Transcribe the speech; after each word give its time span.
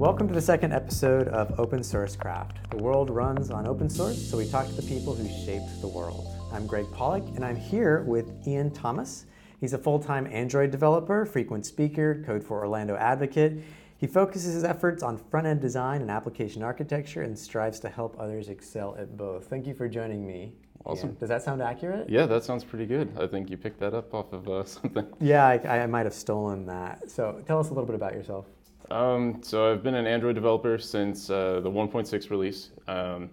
Welcome 0.00 0.28
to 0.28 0.34
the 0.34 0.40
second 0.40 0.72
episode 0.72 1.28
of 1.28 1.60
Open 1.60 1.82
Source 1.82 2.16
Craft. 2.16 2.70
The 2.70 2.78
world 2.78 3.10
runs 3.10 3.50
on 3.50 3.66
open 3.66 3.90
source, 3.90 4.16
so 4.16 4.38
we 4.38 4.48
talk 4.48 4.66
to 4.66 4.72
the 4.72 4.88
people 4.88 5.14
who 5.14 5.28
shaped 5.44 5.78
the 5.82 5.88
world. 5.88 6.26
I'm 6.50 6.66
Greg 6.66 6.86
Pollock, 6.90 7.28
and 7.36 7.44
I'm 7.44 7.54
here 7.54 8.02
with 8.04 8.32
Ian 8.48 8.70
Thomas. 8.70 9.26
He's 9.60 9.74
a 9.74 9.78
full 9.78 9.98
time 9.98 10.26
Android 10.28 10.70
developer, 10.70 11.26
frequent 11.26 11.66
speaker, 11.66 12.22
Code 12.24 12.42
for 12.42 12.60
Orlando 12.60 12.96
advocate. 12.96 13.62
He 13.98 14.06
focuses 14.06 14.54
his 14.54 14.64
efforts 14.64 15.02
on 15.02 15.18
front 15.18 15.46
end 15.46 15.60
design 15.60 16.00
and 16.00 16.10
application 16.10 16.62
architecture 16.62 17.20
and 17.20 17.38
strives 17.38 17.78
to 17.80 17.90
help 17.90 18.16
others 18.18 18.48
excel 18.48 18.96
at 18.98 19.18
both. 19.18 19.48
Thank 19.48 19.66
you 19.66 19.74
for 19.74 19.86
joining 19.86 20.26
me. 20.26 20.54
Awesome. 20.86 21.10
Ian. 21.10 21.18
Does 21.18 21.28
that 21.28 21.42
sound 21.42 21.60
accurate? 21.60 22.08
Yeah, 22.08 22.24
that 22.24 22.42
sounds 22.42 22.64
pretty 22.64 22.86
good. 22.86 23.12
I 23.20 23.26
think 23.26 23.50
you 23.50 23.58
picked 23.58 23.80
that 23.80 23.92
up 23.92 24.14
off 24.14 24.32
of 24.32 24.48
uh, 24.48 24.64
something. 24.64 25.06
Yeah, 25.20 25.46
I, 25.46 25.80
I 25.80 25.86
might 25.86 26.06
have 26.06 26.14
stolen 26.14 26.64
that. 26.64 27.10
So 27.10 27.42
tell 27.46 27.60
us 27.60 27.66
a 27.66 27.74
little 27.74 27.84
bit 27.84 27.96
about 27.96 28.14
yourself. 28.14 28.46
Um, 28.90 29.40
so 29.42 29.70
I've 29.70 29.84
been 29.84 29.94
an 29.94 30.06
Android 30.06 30.34
developer 30.34 30.76
since 30.76 31.30
uh, 31.30 31.60
the 31.60 31.70
1.6 31.70 32.30
release, 32.30 32.70
um, 32.88 33.30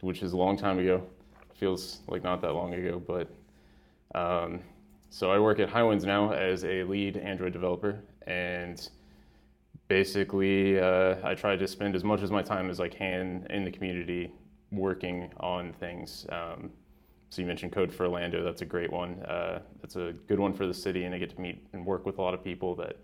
which 0.00 0.22
is 0.22 0.32
a 0.32 0.36
long 0.36 0.56
time 0.56 0.78
ago. 0.80 1.06
Feels 1.54 2.00
like 2.08 2.24
not 2.24 2.40
that 2.42 2.52
long 2.52 2.74
ago, 2.74 3.00
but 3.06 3.30
um, 4.18 4.60
so 5.10 5.30
I 5.30 5.38
work 5.38 5.60
at 5.60 5.68
Highwinds 5.68 6.04
now 6.04 6.32
as 6.32 6.64
a 6.64 6.82
lead 6.82 7.16
Android 7.16 7.52
developer, 7.52 8.00
and 8.26 8.88
basically 9.86 10.80
uh, 10.80 11.16
I 11.22 11.34
try 11.34 11.56
to 11.56 11.66
spend 11.66 11.94
as 11.94 12.02
much 12.02 12.22
of 12.22 12.30
my 12.30 12.42
time 12.42 12.68
as 12.68 12.80
I 12.80 12.88
can 12.88 13.46
in 13.50 13.64
the 13.64 13.70
community 13.70 14.32
working 14.72 15.30
on 15.38 15.72
things. 15.74 16.26
Um, 16.30 16.70
so 17.30 17.42
you 17.42 17.46
mentioned 17.46 17.72
Code 17.72 17.92
for 17.92 18.06
Orlando. 18.06 18.42
That's 18.42 18.62
a 18.62 18.66
great 18.66 18.92
one. 18.92 19.22
Uh, 19.22 19.60
that's 19.80 19.96
a 19.96 20.12
good 20.26 20.40
one 20.40 20.52
for 20.52 20.66
the 20.66 20.74
city, 20.74 21.04
and 21.04 21.14
I 21.14 21.18
get 21.18 21.30
to 21.30 21.40
meet 21.40 21.64
and 21.72 21.86
work 21.86 22.04
with 22.04 22.18
a 22.18 22.22
lot 22.22 22.34
of 22.34 22.42
people 22.42 22.74
that 22.76 22.96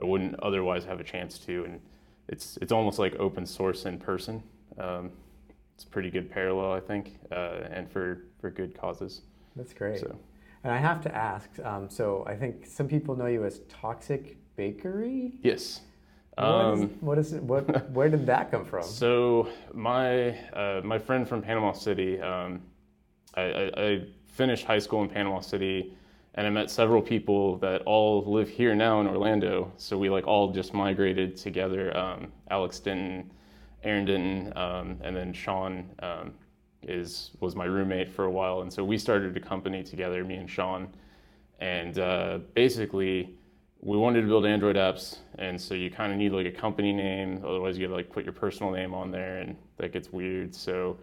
I 0.00 0.04
wouldn't 0.04 0.38
otherwise 0.40 0.84
have 0.84 1.00
a 1.00 1.04
chance 1.04 1.38
to. 1.40 1.64
And 1.64 1.80
it's 2.28 2.58
it's 2.60 2.72
almost 2.72 2.98
like 2.98 3.16
open 3.16 3.46
source 3.46 3.84
in 3.86 3.98
person. 3.98 4.42
Um, 4.78 5.10
it's 5.74 5.84
a 5.84 5.88
pretty 5.88 6.10
good 6.10 6.30
parallel, 6.30 6.72
I 6.72 6.80
think, 6.80 7.18
uh, 7.30 7.60
and 7.70 7.90
for 7.90 8.24
for 8.40 8.50
good 8.50 8.78
causes. 8.78 9.22
That's 9.56 9.72
great. 9.72 10.00
So 10.00 10.16
And 10.64 10.72
I 10.72 10.78
have 10.78 11.00
to 11.02 11.14
ask 11.14 11.48
um, 11.64 11.88
so 11.88 12.24
I 12.26 12.34
think 12.36 12.66
some 12.66 12.88
people 12.88 13.16
know 13.16 13.26
you 13.26 13.44
as 13.44 13.60
Toxic 13.68 14.36
Bakery. 14.56 15.32
yes. 15.42 15.80
What 16.36 16.74
is, 16.74 16.82
Um, 16.82 16.88
what 17.00 17.18
is 17.18 17.32
it? 17.32 17.42
What? 17.42 17.90
Where 17.96 18.08
did 18.08 18.24
that 18.26 18.50
come 18.52 18.64
from? 18.64 18.84
So 18.84 19.48
my 19.72 20.38
uh, 20.52 20.80
my 20.84 20.98
friend 20.98 21.28
from 21.28 21.42
Panama 21.42 21.72
City, 21.72 22.20
um, 22.20 22.60
I, 23.34 23.42
I, 23.42 23.82
I 23.86 24.06
finished 24.26 24.64
high 24.64 24.78
school 24.78 25.02
in 25.02 25.08
Panama 25.08 25.40
City, 25.40 25.94
and 26.38 26.46
I 26.46 26.50
met 26.50 26.70
several 26.70 27.02
people 27.02 27.58
that 27.58 27.82
all 27.82 28.22
live 28.24 28.48
here 28.48 28.72
now 28.72 29.00
in 29.00 29.08
Orlando. 29.08 29.72
So 29.76 29.98
we 29.98 30.08
like 30.08 30.24
all 30.28 30.52
just 30.52 30.72
migrated 30.72 31.36
together. 31.36 31.94
Um, 31.96 32.32
Alex 32.48 32.78
Denton, 32.78 33.32
Aaron 33.82 34.04
Denton, 34.04 34.52
um, 34.56 34.98
and 35.02 35.16
then 35.16 35.32
Sean 35.32 35.90
um, 35.98 36.32
is 36.84 37.32
was 37.40 37.56
my 37.56 37.64
roommate 37.64 38.08
for 38.08 38.26
a 38.26 38.30
while, 38.30 38.60
and 38.60 38.72
so 38.72 38.84
we 38.84 38.96
started 38.98 39.36
a 39.36 39.40
company 39.40 39.82
together, 39.82 40.24
me 40.24 40.36
and 40.36 40.48
Sean, 40.48 40.86
and 41.58 41.98
uh, 41.98 42.38
basically 42.54 43.34
we 43.80 43.96
wanted 43.96 44.20
to 44.20 44.28
build 44.28 44.46
Android 44.46 44.76
apps, 44.76 45.18
and 45.40 45.60
so 45.60 45.74
you 45.74 45.90
kind 45.90 46.12
of 46.12 46.18
need 46.18 46.30
like 46.30 46.46
a 46.46 46.52
company 46.52 46.92
name. 46.92 47.42
Otherwise, 47.44 47.76
you 47.76 47.84
gotta 47.84 47.96
like 47.96 48.12
put 48.12 48.22
your 48.22 48.32
personal 48.32 48.70
name 48.70 48.94
on 48.94 49.10
there, 49.10 49.38
and 49.38 49.56
that 49.78 49.92
gets 49.92 50.12
weird. 50.12 50.54
So 50.54 50.98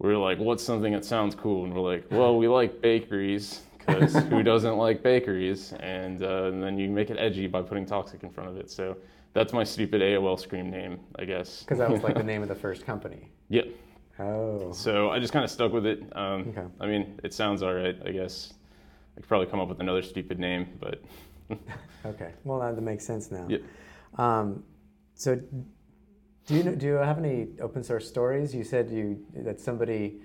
we 0.00 0.08
were 0.08 0.18
like, 0.18 0.40
"What's 0.40 0.64
something 0.64 0.92
that 0.92 1.04
sounds 1.04 1.36
cool?" 1.36 1.62
And 1.62 1.72
we're 1.72 1.88
like, 1.88 2.06
"Well, 2.10 2.36
we 2.36 2.48
like 2.48 2.80
bakeries, 2.80 3.62
because 3.86 4.14
who 4.28 4.42
doesn't 4.42 4.76
like 4.76 5.02
bakeries?" 5.02 5.72
And, 5.80 6.22
uh, 6.22 6.44
and 6.44 6.62
then 6.62 6.78
you 6.78 6.88
make 6.90 7.10
it 7.10 7.16
edgy 7.18 7.46
by 7.46 7.62
putting 7.62 7.86
toxic 7.86 8.22
in 8.22 8.30
front 8.30 8.50
of 8.50 8.56
it. 8.56 8.70
So 8.70 8.96
that's 9.32 9.52
my 9.52 9.64
stupid 9.64 10.00
AOL 10.02 10.38
screen 10.38 10.70
name, 10.70 11.00
I 11.18 11.24
guess. 11.24 11.60
Because 11.62 11.78
that 11.78 11.90
was 11.90 12.02
like 12.02 12.14
the 12.14 12.22
name 12.32 12.42
of 12.42 12.48
the 12.48 12.54
first 12.54 12.84
company. 12.86 13.30
yeah. 13.48 13.62
Oh. 14.18 14.72
So 14.72 15.10
I 15.10 15.18
just 15.18 15.32
kind 15.34 15.44
of 15.44 15.50
stuck 15.50 15.72
with 15.72 15.84
it. 15.84 16.00
Um, 16.16 16.48
Okay. 16.48 16.64
I 16.80 16.86
mean, 16.86 17.20
it 17.22 17.34
sounds 17.34 17.62
all 17.62 17.74
right, 17.74 17.98
I 18.06 18.12
guess. 18.12 18.54
I 19.14 19.20
could 19.20 19.28
probably 19.28 19.46
come 19.46 19.60
up 19.60 19.68
with 19.68 19.80
another 19.80 20.00
stupid 20.02 20.38
name, 20.38 20.68
but 20.80 21.02
Okay. 22.06 22.32
Well, 22.44 22.58
that, 22.60 22.76
that 22.76 22.80
makes 22.82 23.04
sense 23.04 23.30
now. 23.30 23.46
Yep. 23.48 23.62
Um, 24.16 24.64
so, 25.14 25.36
do 26.46 26.54
you 26.54 26.62
know, 26.62 26.74
do 26.74 26.86
you 26.86 26.92
have 26.94 27.18
any 27.18 27.48
open 27.60 27.82
source 27.84 28.08
stories? 28.08 28.54
You 28.54 28.64
said 28.64 28.88
you 28.90 29.22
that 29.44 29.60
somebody. 29.60 30.20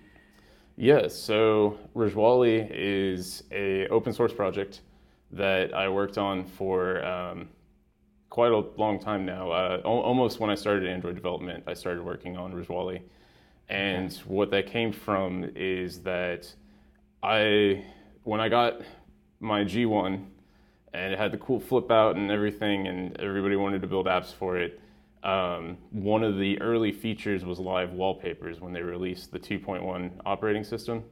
Yeah, 0.78 1.08
so 1.08 1.78
Rajawali 1.96 2.68
is 2.72 3.44
a 3.52 3.88
open 3.90 4.14
source 4.14 4.34
project 4.34 4.82
that 5.32 5.74
I 5.74 5.88
worked 5.90 6.18
on 6.18 6.46
for 6.46 7.04
um, 7.06 7.50
quite 8.30 8.52
a 8.52 8.58
long 8.78 9.00
time 9.00 9.26
now. 9.26 9.52
Uh, 9.52 9.82
al- 9.86 10.00
almost 10.00 10.40
when 10.40 10.50
I 10.50 10.56
started 10.56 10.88
Android 10.90 11.16
development, 11.16 11.64
I 11.68 11.74
started 11.74 12.04
working 12.04 12.38
on 12.38 12.54
Rajawali. 12.54 13.02
And 13.70 14.14
what 14.26 14.50
that 14.52 14.68
came 14.68 14.92
from 14.92 15.52
is 15.56 16.00
that 16.00 16.52
I, 17.22 17.86
when 18.24 18.42
I 18.42 18.50
got 18.50 18.82
my 19.40 19.64
G1 19.64 20.26
and 20.94 21.14
it 21.14 21.18
had 21.18 21.32
the 21.32 21.38
cool 21.38 21.60
flip 21.60 21.90
out 21.92 22.18
and 22.18 22.32
everything, 22.32 22.88
and 22.88 23.18
everybody 23.22 23.56
wanted 23.56 23.82
to 23.82 23.88
build 23.88 24.08
apps 24.08 24.34
for 24.34 24.58
it, 24.58 24.82
um, 25.24 25.78
one 25.92 26.24
of 26.24 26.38
the 26.38 26.60
early 26.62 26.92
features 26.92 27.46
was 27.46 27.60
live 27.60 27.92
wallpapers 27.94 28.60
when 28.60 28.74
they 28.74 28.82
released 28.82 29.32
the 29.32 29.40
2.1 29.40 30.12
operating 30.26 30.64
system. 30.64 31.04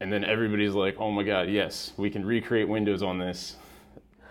And 0.00 0.10
then 0.12 0.24
everybody's 0.24 0.72
like, 0.74 0.96
oh 0.98 1.10
my 1.10 1.22
God, 1.22 1.48
yes, 1.48 1.92
we 1.98 2.08
can 2.10 2.24
recreate 2.24 2.68
Windows 2.68 3.02
on 3.02 3.18
this, 3.18 3.56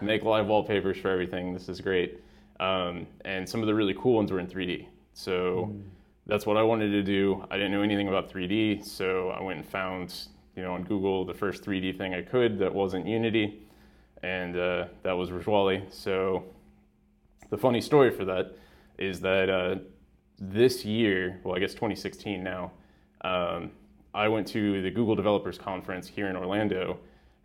make 0.02 0.24
live 0.24 0.48
wallpapers 0.48 0.98
for 0.98 1.10
everything. 1.10 1.54
This 1.54 1.70
is 1.70 1.80
great. 1.82 2.20
Um, 2.60 3.06
and 3.26 3.48
some 3.48 3.62
of 3.62 3.68
the 3.68 3.76
really 3.76 3.94
cool 3.94 4.16
ones 4.16 4.32
were 4.32 4.40
in 4.40 4.48
3D. 4.48 4.88
So 5.14 5.74
that's 6.26 6.46
what 6.46 6.58
I 6.58 6.64
wanted 6.64 6.90
to 6.90 7.04
do. 7.04 7.46
I 7.52 7.58
didn't 7.58 7.72
know 7.72 7.82
anything 7.82 8.08
about 8.08 8.32
3D, 8.32 8.86
so 8.86 9.30
I 9.30 9.42
went 9.42 9.60
and 9.60 9.68
found, 9.68 10.16
you 10.56 10.64
know, 10.64 10.74
on 10.74 10.84
Google 10.84 11.26
the 11.26 11.34
first 11.34 11.64
3D 11.64 11.98
thing 11.98 12.14
I 12.14 12.22
could 12.22 12.58
that 12.60 12.74
wasn't 12.74 13.08
Unity, 13.08 13.60
and 14.24 14.58
uh, 14.58 14.86
that 15.04 15.14
was 15.14 15.30
Rajawali. 15.30 15.92
So 15.94 16.44
the 17.50 17.58
funny 17.58 17.82
story 17.82 18.12
for 18.12 18.26
that 18.26 18.56
is 19.00 19.20
that 19.22 19.50
uh, 19.50 19.76
this 20.40 20.86
year, 20.86 21.40
well, 21.44 21.56
I 21.56 21.60
guess 21.60 21.74
2016 21.74 22.44
now, 22.44 22.72
um, 23.22 23.72
I 24.14 24.28
went 24.28 24.48
to 24.50 24.82
the 24.82 24.92
Google 24.92 25.16
Developers 25.16 25.58
Conference 25.58 26.08
here 26.08 26.28
in 26.28 26.36
Orlando, 26.36 27.00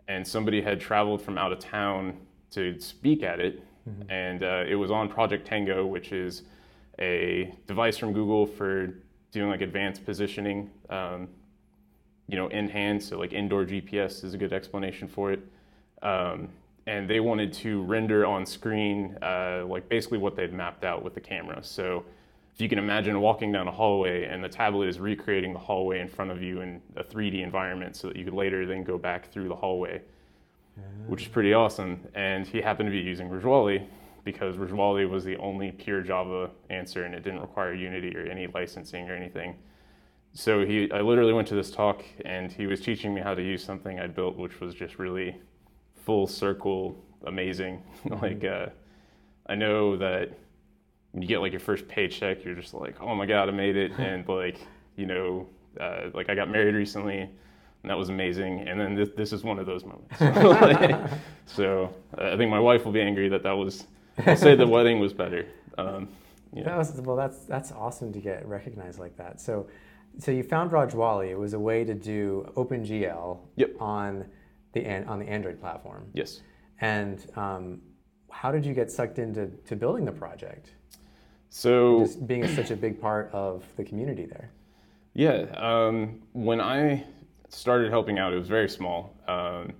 and 0.08 0.26
somebody 0.26 0.60
had 0.60 0.80
traveled 0.80 1.22
from 1.22 1.38
out 1.38 1.52
of 1.52 1.58
town 1.58 2.16
to 2.50 2.78
speak 2.80 3.22
at 3.22 3.40
it, 3.40 3.62
and 4.08 4.42
uh, 4.42 4.64
it 4.66 4.74
was 4.74 4.90
on 4.90 5.08
Project 5.08 5.46
Tango, 5.46 5.86
which 5.86 6.12
is 6.12 6.42
a 6.98 7.52
device 7.66 7.96
from 7.96 8.12
Google 8.12 8.46
for 8.46 8.94
doing 9.30 9.50
like 9.50 9.60
advanced 9.60 10.04
positioning, 10.04 10.70
um, 10.90 11.28
you 12.28 12.36
know, 12.36 12.48
in 12.48 12.68
hand. 12.68 13.02
So 13.02 13.18
like 13.18 13.32
indoor 13.32 13.64
GPS 13.64 14.24
is 14.24 14.34
a 14.34 14.38
good 14.38 14.52
explanation 14.52 15.08
for 15.08 15.32
it. 15.32 15.40
Um, 16.02 16.48
and 16.86 17.08
they 17.08 17.20
wanted 17.20 17.52
to 17.52 17.82
render 17.82 18.26
on 18.26 18.44
screen 18.44 19.16
uh, 19.22 19.64
like 19.66 19.88
basically 19.88 20.18
what 20.18 20.36
they'd 20.36 20.52
mapped 20.52 20.84
out 20.84 21.02
with 21.02 21.14
the 21.14 21.20
camera. 21.20 21.62
So 21.62 22.04
if 22.54 22.60
you 22.60 22.68
can 22.68 22.78
imagine 22.78 23.20
walking 23.20 23.50
down 23.50 23.66
a 23.68 23.72
hallway 23.72 24.24
and 24.24 24.44
the 24.44 24.48
tablet 24.48 24.88
is 24.88 25.00
recreating 25.00 25.52
the 25.52 25.58
hallway 25.58 26.00
in 26.00 26.08
front 26.08 26.30
of 26.30 26.42
you 26.42 26.60
in 26.60 26.80
a 26.96 27.02
3D 27.02 27.42
environment 27.42 27.96
so 27.96 28.08
that 28.08 28.16
you 28.16 28.24
could 28.24 28.34
later 28.34 28.66
then 28.66 28.84
go 28.84 28.98
back 28.98 29.30
through 29.32 29.48
the 29.48 29.56
hallway, 29.56 30.02
which 31.06 31.22
is 31.22 31.28
pretty 31.28 31.54
awesome. 31.54 32.00
And 32.14 32.46
he 32.46 32.60
happened 32.60 32.86
to 32.88 32.90
be 32.92 32.98
using 32.98 33.28
Rajawali 33.28 33.86
because 34.24 34.56
Rajawali 34.56 35.08
was 35.08 35.24
the 35.24 35.36
only 35.38 35.72
pure 35.72 36.02
Java 36.02 36.50
answer 36.70 37.04
and 37.04 37.14
it 37.14 37.24
didn't 37.24 37.40
require 37.40 37.74
Unity 37.74 38.16
or 38.16 38.26
any 38.26 38.46
licensing 38.46 39.08
or 39.08 39.14
anything. 39.14 39.56
So 40.32 40.64
he, 40.66 40.90
I 40.92 41.00
literally 41.00 41.32
went 41.32 41.48
to 41.48 41.54
this 41.54 41.70
talk 41.70 42.04
and 42.24 42.52
he 42.52 42.66
was 42.66 42.80
teaching 42.80 43.14
me 43.14 43.20
how 43.20 43.34
to 43.34 43.42
use 43.42 43.64
something 43.64 43.98
I'd 43.98 44.14
built, 44.14 44.36
which 44.36 44.60
was 44.60 44.74
just 44.74 44.98
really 44.98 45.40
full 46.04 46.26
circle 46.26 47.02
amazing. 47.26 47.82
like, 48.22 48.44
uh, 48.44 48.66
I 49.46 49.54
know 49.54 49.96
that 49.96 50.38
when 51.12 51.22
you 51.22 51.28
get 51.28 51.40
like 51.40 51.52
your 51.52 51.60
first 51.60 51.88
paycheck, 51.88 52.44
you're 52.44 52.54
just 52.54 52.74
like, 52.74 53.00
oh 53.00 53.14
my 53.14 53.26
God, 53.26 53.48
I 53.48 53.52
made 53.52 53.76
it. 53.76 53.92
and 53.98 54.26
like, 54.28 54.58
you 54.96 55.06
know, 55.06 55.46
uh, 55.80 56.10
like 56.12 56.28
I 56.28 56.34
got 56.34 56.50
married 56.50 56.74
recently 56.74 57.20
and 57.20 57.90
that 57.90 57.98
was 57.98 58.08
amazing. 58.08 58.66
And 58.68 58.80
then 58.80 58.94
this, 58.94 59.10
this 59.16 59.32
is 59.32 59.44
one 59.44 59.58
of 59.58 59.66
those 59.66 59.84
moments. 59.84 61.10
So 61.46 61.94
uh, 62.18 62.32
I 62.32 62.36
think 62.38 62.50
my 62.50 62.58
wife 62.58 62.86
will 62.86 62.92
be 62.92 63.02
angry 63.02 63.28
that 63.28 63.42
that 63.42 63.52
was, 63.52 63.86
I'll 64.26 64.34
say 64.34 64.56
the 64.56 64.66
wedding 64.66 64.98
was 64.98 65.12
better. 65.12 65.46
Um, 65.76 66.08
yeah. 66.54 66.64
That 66.64 66.78
was 66.78 66.92
well. 67.02 67.16
That's 67.16 67.40
that's 67.40 67.70
awesome 67.72 68.12
to 68.12 68.18
get 68.20 68.46
recognized 68.46 68.98
like 68.98 69.16
that. 69.18 69.40
So, 69.40 69.66
so 70.18 70.30
you 70.30 70.42
found 70.42 70.70
Rajawali. 70.70 71.28
It 71.28 71.38
was 71.38 71.52
a 71.52 71.58
way 71.58 71.84
to 71.84 71.92
do 71.94 72.50
OpenGL 72.56 73.38
Yep. 73.56 73.72
on 73.80 74.24
the 74.74 75.06
on 75.06 75.18
the 75.18 75.28
Android 75.28 75.60
platform. 75.60 76.06
Yes. 76.12 76.42
And 76.80 77.24
um, 77.36 77.80
how 78.30 78.52
did 78.52 78.66
you 78.66 78.74
get 78.74 78.90
sucked 78.90 79.18
into 79.18 79.46
to 79.66 79.76
building 79.76 80.04
the 80.04 80.12
project? 80.12 80.70
So 81.48 82.00
Just 82.00 82.26
being 82.26 82.46
such 82.48 82.70
a 82.70 82.76
big 82.76 83.00
part 83.00 83.30
of 83.32 83.64
the 83.76 83.84
community 83.84 84.26
there. 84.26 84.50
Yeah, 85.14 85.46
um, 85.56 86.20
when 86.32 86.60
I 86.60 87.04
started 87.48 87.90
helping 87.90 88.18
out, 88.18 88.32
it 88.32 88.38
was 88.38 88.48
very 88.48 88.68
small. 88.68 89.14
Um, 89.28 89.72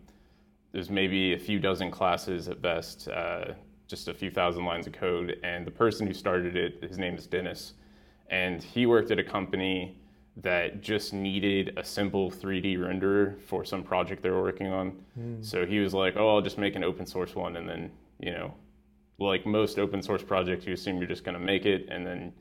there's 0.71 0.91
maybe 0.91 1.35
a 1.35 1.39
few 1.39 1.59
dozen 1.59 1.91
classes 1.91 2.49
at 2.49 2.63
best. 2.63 3.09
Uh, 3.09 3.55
just 3.87 4.09
a 4.09 4.15
few 4.15 4.31
thousand 4.31 4.65
lines 4.65 4.87
of 4.87 4.93
code. 4.93 5.39
And 5.43 5.67
the 5.67 5.71
person 5.71 6.07
who 6.07 6.15
started 6.15 6.57
it, 6.57 6.83
his 6.83 6.99
name 6.99 7.17
is 7.17 7.27
Dennis, 7.27 7.75
and 8.31 8.63
he 8.63 8.87
worked 8.87 9.11
at 9.11 9.19
a 9.19 9.25
company 9.25 9.97
that 10.39 10.81
just 10.81 11.13
needed 11.13 11.75
a 11.77 11.85
simple 11.85 12.31
3D 12.31 12.77
renderer 12.79 13.41
for 13.43 13.65
some 13.65 13.83
project 13.83 14.23
they 14.23 14.31
were 14.31 14.43
working 14.43 14.67
on. 14.67 14.93
Mm. 15.19 15.45
So 15.45 15.65
he 15.65 15.79
was 15.79 15.95
like, 15.95 16.17
"Oh, 16.17 16.35
I'll 16.35 16.43
just 16.43 16.59
make 16.59 16.75
an 16.75 16.85
open 16.85 17.07
source 17.07 17.35
one," 17.35 17.57
and 17.57 17.69
then 17.69 17.91
you 18.19 18.33
know, 18.33 18.55
like 19.19 19.47
most 19.47 19.79
open 19.79 20.03
source 20.03 20.23
projects, 20.23 20.67
you 20.67 20.73
assume 20.73 20.99
you're 20.99 21.07
just 21.07 21.25
going 21.25 21.39
to 21.39 21.45
make 21.45 21.67
it, 21.67 21.89
and 21.89 22.07
then 22.07 22.33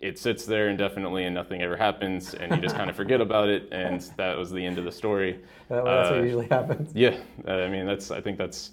it 0.00 0.18
sits 0.18 0.46
there 0.46 0.68
indefinitely 0.68 1.24
and 1.24 1.34
nothing 1.34 1.62
ever 1.62 1.76
happens, 1.76 2.34
and 2.34 2.54
you 2.54 2.60
just 2.60 2.76
kind 2.76 2.90
of 2.90 2.96
forget 2.96 3.20
about 3.28 3.48
it, 3.48 3.68
and 3.72 4.00
that 4.16 4.36
was 4.36 4.50
the 4.50 4.64
end 4.64 4.78
of 4.78 4.84
the 4.84 4.92
story. 4.92 5.40
That, 5.68 5.84
that's 5.84 6.10
uh, 6.10 6.14
what 6.14 6.24
usually 6.24 6.48
happens. 6.48 6.92
Yeah, 6.94 7.18
I 7.46 7.68
mean 7.68 7.86
that's 7.86 8.10
I 8.10 8.20
think 8.20 8.36
that's 8.36 8.72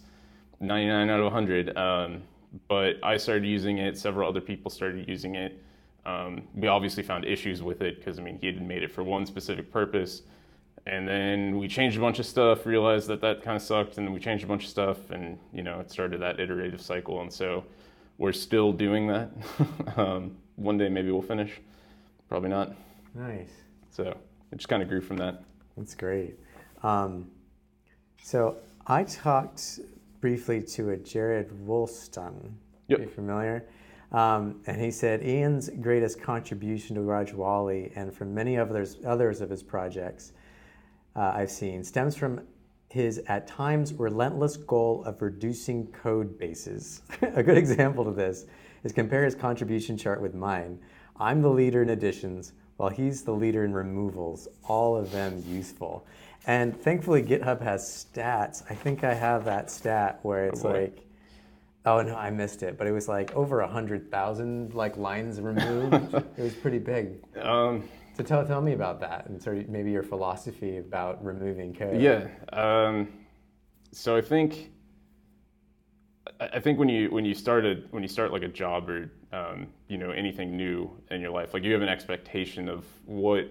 99 0.59 1.09
out 1.09 1.19
of 1.19 1.25
100. 1.25 1.77
Um, 1.77 2.23
but 2.67 2.95
I 3.03 3.17
started 3.17 3.45
using 3.45 3.77
it. 3.77 3.97
Several 3.97 4.27
other 4.27 4.41
people 4.41 4.71
started 4.71 5.07
using 5.07 5.35
it. 5.35 5.61
Um, 6.07 6.43
we 6.55 6.69
obviously 6.69 7.03
found 7.03 7.25
issues 7.25 7.61
with 7.61 7.81
it 7.81 7.97
because 7.97 8.17
I 8.17 8.21
mean 8.21 8.37
he 8.39 8.47
had 8.47 8.61
made 8.61 8.81
it 8.81 8.91
for 8.91 9.03
one 9.03 9.25
specific 9.25 9.69
purpose, 9.71 10.21
and 10.85 11.05
then 11.05 11.57
we 11.57 11.67
changed 11.67 11.97
a 11.97 11.99
bunch 11.99 12.17
of 12.19 12.25
stuff. 12.25 12.65
Realized 12.65 13.07
that 13.07 13.19
that 13.19 13.43
kind 13.43 13.57
of 13.57 13.61
sucked, 13.61 13.97
and 13.97 14.07
then 14.07 14.13
we 14.13 14.19
changed 14.19 14.45
a 14.45 14.47
bunch 14.47 14.63
of 14.63 14.69
stuff, 14.69 15.11
and 15.11 15.37
you 15.51 15.61
know 15.61 15.81
it 15.81 15.91
started 15.91 16.21
that 16.21 16.39
iterative 16.39 16.81
cycle. 16.81 17.19
And 17.21 17.31
so 17.31 17.65
we're 18.17 18.31
still 18.31 18.71
doing 18.71 19.07
that. 19.07 19.29
um, 19.97 20.37
one 20.55 20.77
day 20.77 20.87
maybe 20.87 21.11
we'll 21.11 21.21
finish. 21.21 21.51
Probably 22.29 22.49
not. 22.49 22.73
Nice. 23.13 23.51
So 23.91 24.15
it 24.51 24.55
just 24.55 24.69
kind 24.69 24.81
of 24.81 24.87
grew 24.87 25.01
from 25.01 25.17
that. 25.17 25.43
That's 25.75 25.93
great. 25.93 26.35
Um, 26.83 27.29
so 28.23 28.57
I 28.87 29.03
talked 29.03 29.81
briefly 30.21 30.61
to 30.61 30.91
a 30.91 30.97
Jared 30.97 31.51
Woolston. 31.65 32.53
Yep. 32.87 32.99
Are 32.99 33.01
you 33.03 33.09
familiar? 33.09 33.65
Um, 34.11 34.61
and 34.67 34.79
he 34.79 34.91
said 34.91 35.23
Ian's 35.23 35.69
greatest 35.69 36.21
contribution 36.21 36.95
to 36.95 37.01
Rajawali 37.01 37.91
and 37.95 38.13
from 38.13 38.33
many 38.33 38.57
others, 38.57 38.97
others 39.05 39.41
of 39.41 39.49
his 39.49 39.63
projects 39.63 40.31
uh, 41.15 41.31
I've 41.33 41.51
seen 41.51 41.83
stems 41.83 42.15
from 42.15 42.41
his 42.89 43.17
at 43.27 43.47
times 43.47 43.93
relentless 43.93 44.55
goal 44.55 45.03
of 45.05 45.21
reducing 45.21 45.87
code 45.87 46.37
bases. 46.37 47.01
a 47.21 47.43
good 47.43 47.57
example 47.57 48.07
of 48.07 48.15
this 48.15 48.45
is 48.83 48.93
compare 48.93 49.25
his 49.25 49.35
contribution 49.35 49.97
chart 49.97 50.21
with 50.21 50.33
mine. 50.33 50.79
I'm 51.19 51.41
the 51.41 51.49
leader 51.49 51.81
in 51.81 51.89
additions, 51.89 52.53
while 52.77 52.89
he's 52.89 53.23
the 53.23 53.33
leader 53.33 53.65
in 53.65 53.73
removals, 53.73 54.47
all 54.63 54.95
of 54.95 55.11
them 55.11 55.43
useful. 55.47 56.05
And 56.45 56.79
thankfully, 56.79 57.23
GitHub 57.23 57.61
has 57.61 58.07
stats. 58.13 58.63
I 58.69 58.75
think 58.75 59.03
I 59.03 59.13
have 59.13 59.43
that 59.45 59.69
stat 59.69 60.19
where 60.21 60.45
it's 60.45 60.63
oh 60.63 60.69
like, 60.69 61.06
oh 61.87 62.01
no, 62.01 62.15
I 62.15 62.29
missed 62.29 62.63
it, 62.63 62.77
but 62.77 62.85
it 62.85 62.91
was 62.91 63.07
like 63.07 63.33
over 63.35 63.61
a 63.61 63.67
hundred 63.67 64.11
thousand 64.11 64.73
like 64.73 64.97
lines 64.97 65.39
removed. 65.39 66.13
it 66.13 66.37
was 66.37 66.53
pretty 66.53 66.79
big. 66.79 67.23
Um, 67.41 67.87
so 68.15 68.23
tell 68.23 68.45
tell 68.45 68.61
me 68.61 68.73
about 68.73 68.99
that 68.99 69.27
and 69.27 69.41
sort 69.41 69.57
of 69.57 69.69
maybe 69.69 69.91
your 69.91 70.03
philosophy 70.03 70.77
about 70.77 71.23
removing 71.23 71.73
code. 71.73 72.01
Yeah. 72.01 72.27
Um, 72.51 73.07
so 73.91 74.17
I 74.17 74.21
think 74.21 74.71
I 76.39 76.59
think 76.59 76.77
when 76.77 76.89
you 76.89 77.09
when 77.09 77.25
you 77.25 77.33
started 77.33 77.87
when 77.91 78.03
you 78.03 78.09
start 78.09 78.31
like 78.31 78.43
a 78.43 78.47
job 78.49 78.89
or 78.89 79.09
um, 79.31 79.67
you 79.87 79.97
know 79.97 80.11
anything 80.11 80.57
new 80.57 80.91
in 81.09 81.21
your 81.21 81.31
life, 81.31 81.53
like 81.53 81.63
you 81.63 81.71
have 81.73 81.81
an 81.81 81.89
expectation 81.89 82.67
of 82.67 82.85
what 83.05 83.49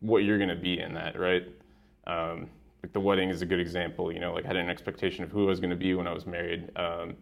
what 0.00 0.24
you're 0.24 0.38
going 0.38 0.50
to 0.50 0.56
be 0.56 0.78
in 0.78 0.92
that, 0.94 1.18
right? 1.18 1.48
Um, 2.06 2.50
like 2.82 2.92
the 2.92 3.00
wedding 3.00 3.30
is 3.30 3.40
a 3.40 3.46
good 3.46 3.60
example. 3.60 4.12
You 4.12 4.20
know, 4.20 4.34
like 4.34 4.44
I 4.44 4.48
had 4.48 4.56
an 4.56 4.68
expectation 4.68 5.24
of 5.24 5.30
who 5.30 5.46
I 5.46 5.48
was 5.48 5.60
going 5.60 5.70
to 5.70 5.76
be 5.76 5.94
when 5.94 6.06
I 6.06 6.12
was 6.12 6.26
married, 6.26 6.70
um, 6.76 7.14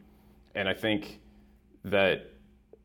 and 0.54 0.68
I 0.68 0.74
think 0.74 1.20
that 1.84 2.30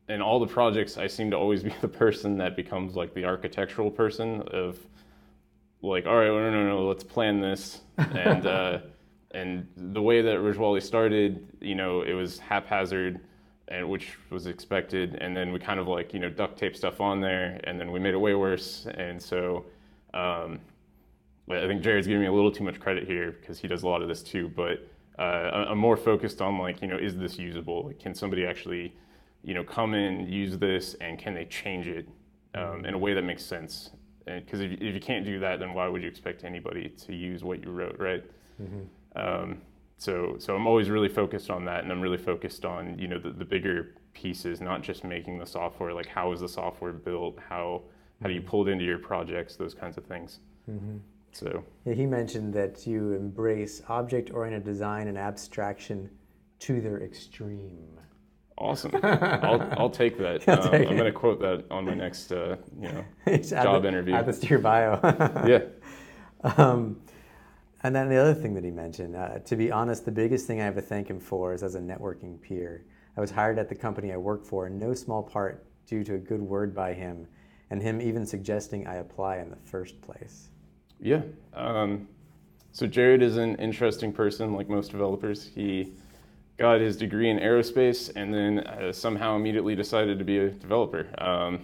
in 0.08 0.22
all 0.22 0.38
the 0.38 0.46
projects, 0.46 0.98
I 0.98 1.06
seem 1.06 1.30
to 1.32 1.36
always 1.36 1.62
be 1.62 1.74
the 1.80 1.88
person 1.88 2.38
that 2.38 2.56
becomes 2.56 2.94
like 2.94 3.14
the 3.14 3.24
architectural 3.24 3.90
person 3.90 4.42
of 4.52 4.78
like, 5.82 6.06
all 6.06 6.16
right, 6.16 6.28
no, 6.28 6.50
no, 6.50 6.66
no, 6.68 6.86
let's 6.86 7.04
plan 7.04 7.40
this. 7.40 7.80
And 7.98 8.46
uh, 8.46 8.78
and 9.32 9.66
the 9.76 10.00
way 10.00 10.22
that 10.22 10.38
Rajawali 10.38 10.82
started, 10.82 11.46
you 11.60 11.74
know, 11.74 12.02
it 12.02 12.12
was 12.12 12.38
haphazard, 12.38 13.20
and 13.68 13.88
which 13.88 14.16
was 14.30 14.46
expected. 14.46 15.16
And 15.20 15.36
then 15.36 15.52
we 15.52 15.58
kind 15.58 15.80
of 15.80 15.88
like 15.88 16.12
you 16.14 16.20
know 16.20 16.30
duct 16.30 16.58
tape 16.58 16.76
stuff 16.76 17.00
on 17.00 17.20
there, 17.20 17.60
and 17.64 17.80
then 17.80 17.90
we 17.90 17.98
made 17.98 18.14
it 18.14 18.18
way 18.18 18.34
worse. 18.34 18.86
And 18.96 19.20
so. 19.20 19.66
Um, 20.14 20.60
I 21.48 21.66
think 21.68 21.82
Jared's 21.82 22.08
giving 22.08 22.22
me 22.22 22.26
a 22.26 22.32
little 22.32 22.50
too 22.50 22.64
much 22.64 22.80
credit 22.80 23.06
here 23.06 23.36
because 23.40 23.60
he 23.60 23.68
does 23.68 23.84
a 23.84 23.88
lot 23.88 24.02
of 24.02 24.08
this 24.08 24.22
too. 24.22 24.48
But 24.48 24.88
uh, 25.18 25.66
I'm 25.70 25.78
more 25.78 25.96
focused 25.96 26.42
on 26.42 26.58
like, 26.58 26.82
you 26.82 26.88
know, 26.88 26.98
is 26.98 27.16
this 27.16 27.38
usable? 27.38 27.86
Like, 27.86 27.98
can 27.98 28.14
somebody 28.14 28.46
actually, 28.46 28.94
you 29.42 29.54
know, 29.54 29.64
come 29.64 29.94
in, 29.94 30.28
use 30.28 30.58
this, 30.58 30.94
and 31.00 31.18
can 31.18 31.34
they 31.34 31.46
change 31.46 31.86
it 31.86 32.08
um, 32.54 32.84
in 32.84 32.94
a 32.94 32.98
way 32.98 33.14
that 33.14 33.22
makes 33.22 33.44
sense? 33.44 33.90
Because 34.24 34.60
if, 34.60 34.72
if, 34.72 34.94
you 34.94 35.00
can't 35.00 35.24
do 35.24 35.38
that, 35.40 35.60
then 35.60 35.72
why 35.72 35.88
would 35.88 36.02
you 36.02 36.08
expect 36.08 36.44
anybody 36.44 36.88
to 37.06 37.14
use 37.14 37.44
what 37.44 37.62
you 37.62 37.70
wrote, 37.70 37.96
right? 37.98 38.24
Mm-hmm. 38.60 39.18
Um, 39.18 39.58
so, 39.98 40.36
so 40.38 40.54
I'm 40.54 40.66
always 40.66 40.90
really 40.90 41.08
focused 41.08 41.48
on 41.48 41.64
that, 41.66 41.84
and 41.84 41.92
I'm 41.92 42.00
really 42.00 42.18
focused 42.18 42.64
on 42.64 42.98
you 42.98 43.08
know 43.08 43.18
the, 43.18 43.30
the 43.30 43.44
bigger 43.44 43.94
pieces, 44.12 44.60
not 44.60 44.82
just 44.82 45.04
making 45.04 45.38
the 45.38 45.46
software. 45.46 45.94
Like, 45.94 46.08
how 46.08 46.32
is 46.32 46.40
the 46.40 46.48
software 46.48 46.92
built? 46.92 47.38
How 47.48 47.82
how 48.20 48.28
do 48.28 48.34
you 48.34 48.40
mm-hmm. 48.40 48.48
pull 48.48 48.66
it 48.66 48.70
into 48.70 48.84
your 48.84 48.98
projects? 48.98 49.56
Those 49.56 49.74
kinds 49.74 49.96
of 49.96 50.04
things. 50.04 50.40
Mm-hmm. 50.70 50.96
So 51.36 51.62
yeah, 51.84 51.92
he 51.92 52.06
mentioned 52.06 52.54
that 52.54 52.86
you 52.86 53.12
embrace 53.12 53.82
object-oriented 53.88 54.64
design 54.64 55.06
and 55.08 55.18
abstraction 55.18 56.08
to 56.60 56.80
their 56.80 57.02
extreme. 57.02 58.00
Awesome. 58.56 58.92
I'll, 59.02 59.60
I'll 59.78 59.90
take 59.90 60.16
that. 60.16 60.48
Um, 60.48 60.70
take 60.70 60.88
I'm 60.88 60.96
going 60.96 61.04
to 61.04 61.12
quote 61.12 61.38
that 61.40 61.66
on 61.70 61.84
my 61.84 61.92
next 61.92 62.32
uh, 62.32 62.56
you 62.80 62.88
know 62.88 63.04
job 63.36 63.82
the, 63.82 63.88
interview. 63.88 64.14
Add 64.14 64.24
this 64.24 64.38
to 64.38 64.46
your 64.46 64.60
bio. 64.60 64.98
yeah. 65.46 65.64
Um, 66.56 67.02
and 67.82 67.94
then 67.94 68.08
the 68.08 68.16
other 68.16 68.32
thing 68.32 68.54
that 68.54 68.64
he 68.64 68.70
mentioned, 68.70 69.14
uh, 69.14 69.40
to 69.40 69.56
be 69.56 69.70
honest, 69.70 70.06
the 70.06 70.12
biggest 70.12 70.46
thing 70.46 70.62
I 70.62 70.64
have 70.64 70.74
to 70.76 70.80
thank 70.80 71.06
him 71.08 71.20
for 71.20 71.52
is 71.52 71.62
as 71.62 71.74
a 71.74 71.80
networking 71.80 72.40
peer. 72.40 72.86
I 73.14 73.20
was 73.20 73.30
hired 73.30 73.58
at 73.58 73.68
the 73.68 73.74
company 73.74 74.10
I 74.10 74.16
work 74.16 74.46
for 74.46 74.66
in 74.68 74.78
no 74.78 74.94
small 74.94 75.22
part 75.22 75.66
due 75.86 76.02
to 76.04 76.14
a 76.14 76.18
good 76.18 76.40
word 76.40 76.74
by 76.74 76.94
him 76.94 77.26
and 77.68 77.82
him 77.82 78.00
even 78.00 78.24
suggesting 78.24 78.86
I 78.86 78.96
apply 78.96 79.36
in 79.38 79.50
the 79.50 79.56
first 79.56 80.00
place. 80.00 80.48
Yeah. 81.00 81.22
Um, 81.54 82.08
so 82.72 82.86
Jared 82.86 83.22
is 83.22 83.36
an 83.36 83.56
interesting 83.56 84.12
person, 84.12 84.54
like 84.54 84.68
most 84.68 84.90
developers. 84.90 85.50
He 85.54 85.92
got 86.58 86.80
his 86.80 86.96
degree 86.96 87.30
in 87.30 87.38
aerospace 87.38 88.10
and 88.16 88.32
then 88.32 88.60
uh, 88.60 88.92
somehow 88.92 89.36
immediately 89.36 89.74
decided 89.74 90.18
to 90.18 90.24
be 90.24 90.38
a 90.38 90.50
developer. 90.50 91.06
Um, 91.18 91.60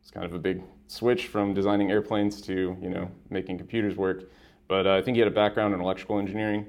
it's 0.00 0.10
kind 0.10 0.26
of 0.26 0.34
a 0.34 0.38
big 0.38 0.62
switch 0.88 1.26
from 1.26 1.54
designing 1.54 1.90
airplanes 1.90 2.40
to 2.42 2.76
you 2.80 2.88
know 2.88 3.10
making 3.30 3.58
computers 3.58 3.96
work. 3.96 4.30
But 4.68 4.86
uh, 4.86 4.94
I 4.94 5.02
think 5.02 5.16
he 5.16 5.20
had 5.20 5.28
a 5.28 5.34
background 5.34 5.74
in 5.74 5.80
electrical 5.80 6.18
engineering, 6.18 6.66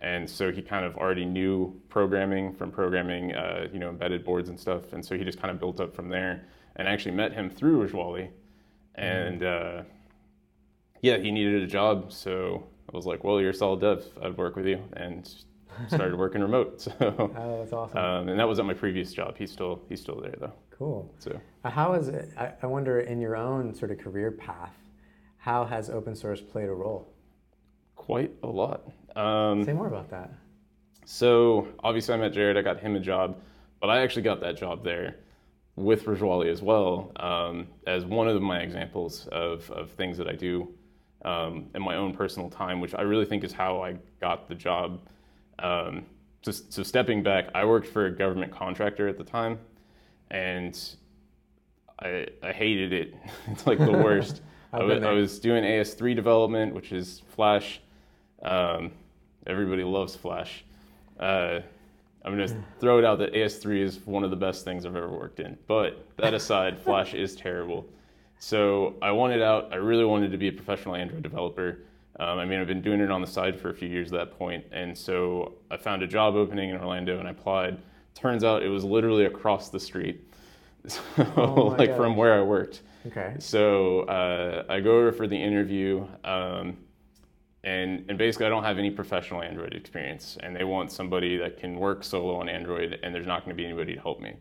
and 0.00 0.28
so 0.28 0.50
he 0.50 0.62
kind 0.62 0.84
of 0.84 0.96
already 0.96 1.24
knew 1.24 1.80
programming 1.88 2.52
from 2.52 2.70
programming, 2.70 3.34
uh, 3.34 3.68
you 3.72 3.78
know, 3.78 3.88
embedded 3.88 4.24
boards 4.24 4.48
and 4.48 4.58
stuff. 4.58 4.92
And 4.92 5.04
so 5.04 5.16
he 5.16 5.24
just 5.24 5.40
kind 5.40 5.50
of 5.50 5.58
built 5.60 5.80
up 5.80 5.94
from 5.94 6.08
there. 6.08 6.44
And 6.76 6.88
I 6.88 6.92
actually 6.92 7.14
met 7.14 7.32
him 7.32 7.48
through 7.48 7.86
Rajawali, 7.86 8.28
and 8.96 9.42
uh, 9.42 9.82
yeah, 11.06 11.18
he 11.18 11.30
needed 11.30 11.62
a 11.62 11.66
job, 11.68 12.12
so 12.12 12.66
I 12.92 12.96
was 12.96 13.06
like, 13.06 13.22
well, 13.22 13.40
you're 13.40 13.50
a 13.50 13.54
solid 13.54 13.80
dev. 13.80 14.04
I'd 14.20 14.36
work 14.36 14.56
with 14.56 14.66
you, 14.66 14.82
and 14.94 15.24
started 15.86 16.18
working 16.18 16.42
remote. 16.42 16.80
So 16.96 17.32
oh, 17.36 17.58
that's 17.60 17.72
awesome. 17.72 17.98
Um, 17.98 18.28
and 18.28 18.40
that 18.40 18.48
was 18.48 18.58
at 18.58 18.64
my 18.64 18.74
previous 18.74 19.12
job. 19.12 19.36
He's 19.38 19.52
still 19.52 19.80
he's 19.88 20.00
still 20.00 20.20
there 20.20 20.34
though. 20.40 20.52
Cool. 20.76 21.14
So 21.20 21.38
uh, 21.64 21.70
how 21.70 21.94
is 21.94 22.08
it? 22.08 22.30
I, 22.36 22.52
I 22.60 22.66
wonder 22.66 23.00
in 23.00 23.20
your 23.20 23.36
own 23.36 23.72
sort 23.74 23.92
of 23.92 23.98
career 23.98 24.32
path, 24.32 24.74
how 25.36 25.64
has 25.64 25.88
open 25.90 26.16
source 26.16 26.40
played 26.40 26.68
a 26.68 26.74
role? 26.74 27.12
Quite 27.94 28.32
a 28.42 28.48
lot. 28.48 28.82
Um, 29.14 29.64
Say 29.64 29.72
more 29.72 29.86
about 29.86 30.10
that. 30.10 30.32
So 31.04 31.68
obviously, 31.84 32.14
I 32.14 32.18
met 32.18 32.32
Jared. 32.32 32.56
I 32.56 32.62
got 32.62 32.80
him 32.80 32.96
a 32.96 33.00
job, 33.00 33.40
but 33.80 33.90
I 33.90 34.02
actually 34.02 34.22
got 34.22 34.40
that 34.40 34.56
job 34.56 34.82
there 34.82 35.16
with 35.76 36.04
Rajawali 36.06 36.50
as 36.50 36.62
well 36.62 37.12
um, 37.16 37.68
as 37.86 38.04
one 38.04 38.28
of 38.28 38.40
my 38.40 38.60
examples 38.60 39.28
of, 39.30 39.70
of 39.70 39.90
things 39.90 40.16
that 40.16 40.26
I 40.26 40.32
do 40.32 40.74
um, 41.26 41.66
in 41.74 41.82
my 41.82 41.96
own 41.96 42.14
personal 42.14 42.48
time, 42.48 42.80
which 42.80 42.94
I 42.94 43.02
really 43.02 43.26
think 43.26 43.44
is 43.44 43.52
how 43.52 43.82
I 43.82 43.96
got 44.20 44.48
the 44.48 44.54
job. 44.54 45.00
Um, 45.58 46.06
so, 46.42 46.52
so, 46.52 46.82
stepping 46.84 47.22
back, 47.22 47.48
I 47.54 47.64
worked 47.64 47.88
for 47.88 48.06
a 48.06 48.10
government 48.10 48.52
contractor 48.52 49.08
at 49.08 49.18
the 49.18 49.24
time, 49.24 49.58
and 50.30 50.78
I, 52.00 52.28
I 52.42 52.52
hated 52.52 52.92
it. 52.92 53.14
it's 53.48 53.66
like 53.66 53.78
the 53.78 53.92
worst. 54.04 54.42
I, 54.72 54.82
was, 54.82 55.02
I 55.02 55.12
was 55.12 55.40
doing 55.40 55.64
AS3 55.64 56.14
development, 56.14 56.74
which 56.74 56.92
is 56.92 57.22
Flash. 57.34 57.80
Um, 58.42 58.92
everybody 59.46 59.82
loves 59.82 60.14
Flash. 60.14 60.64
Uh, 61.18 61.60
I'm 62.24 62.36
going 62.36 62.48
to 62.48 62.56
throw 62.78 62.98
it 62.98 63.04
out 63.04 63.18
that 63.18 63.32
AS3 63.32 63.80
is 63.80 64.06
one 64.06 64.22
of 64.22 64.30
the 64.30 64.36
best 64.36 64.64
things 64.64 64.86
I've 64.86 64.94
ever 64.94 65.08
worked 65.08 65.40
in. 65.40 65.58
But 65.66 66.06
that 66.18 66.34
aside, 66.34 66.78
Flash 66.78 67.14
is 67.14 67.34
terrible. 67.34 67.88
So 68.38 68.96
I 69.02 69.10
wanted 69.12 69.42
out. 69.42 69.72
I 69.72 69.76
really 69.76 70.04
wanted 70.04 70.30
to 70.32 70.38
be 70.38 70.48
a 70.48 70.52
professional 70.52 70.94
Android 70.94 71.22
developer. 71.22 71.78
Um, 72.18 72.38
I 72.38 72.44
mean, 72.44 72.60
I've 72.60 72.66
been 72.66 72.82
doing 72.82 73.00
it 73.00 73.10
on 73.10 73.20
the 73.20 73.26
side 73.26 73.58
for 73.60 73.70
a 73.70 73.74
few 73.74 73.88
years 73.88 74.12
at 74.12 74.18
that 74.18 74.38
point, 74.38 74.64
and 74.72 74.96
so 74.96 75.54
I 75.70 75.76
found 75.76 76.02
a 76.02 76.06
job 76.06 76.34
opening 76.34 76.70
in 76.70 76.76
Orlando 76.76 77.18
and 77.18 77.28
I 77.28 77.32
applied. 77.32 77.78
Turns 78.14 78.42
out 78.42 78.62
it 78.62 78.68
was 78.68 78.84
literally 78.84 79.26
across 79.26 79.68
the 79.68 79.80
street, 79.80 80.26
so, 80.86 81.02
Oh 81.36 81.64
like 81.78 81.94
from 81.96 82.16
where 82.16 82.34
I 82.34 82.42
worked. 82.42 82.82
Okay. 83.06 83.34
So 83.38 84.00
uh, 84.02 84.64
I 84.68 84.80
go 84.80 84.98
over 84.98 85.12
for 85.12 85.26
the 85.26 85.36
interview, 85.36 86.06
um, 86.24 86.78
and 87.64 88.04
and 88.08 88.16
basically 88.16 88.46
I 88.46 88.48
don't 88.48 88.64
have 88.64 88.78
any 88.78 88.90
professional 88.90 89.42
Android 89.42 89.74
experience, 89.74 90.38
and 90.42 90.56
they 90.56 90.64
want 90.64 90.90
somebody 90.90 91.36
that 91.36 91.58
can 91.58 91.78
work 91.78 92.02
solo 92.02 92.36
on 92.36 92.48
Android, 92.48 92.98
and 93.02 93.14
there's 93.14 93.26
not 93.26 93.44
going 93.44 93.54
to 93.54 93.60
be 93.60 93.66
anybody 93.66 93.94
to 93.94 94.00
help 94.00 94.20
me. 94.20 94.36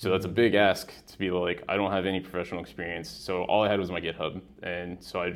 So 0.00 0.08
that's 0.08 0.24
a 0.24 0.28
big 0.28 0.54
ask 0.54 0.94
to 1.08 1.18
be 1.18 1.30
like 1.30 1.62
I 1.68 1.76
don't 1.76 1.92
have 1.92 2.06
any 2.06 2.20
professional 2.20 2.62
experience. 2.62 3.10
So 3.10 3.42
all 3.44 3.62
I 3.62 3.68
had 3.68 3.78
was 3.78 3.90
my 3.90 4.00
GitHub, 4.00 4.40
and 4.62 4.96
so 5.04 5.20
I 5.20 5.34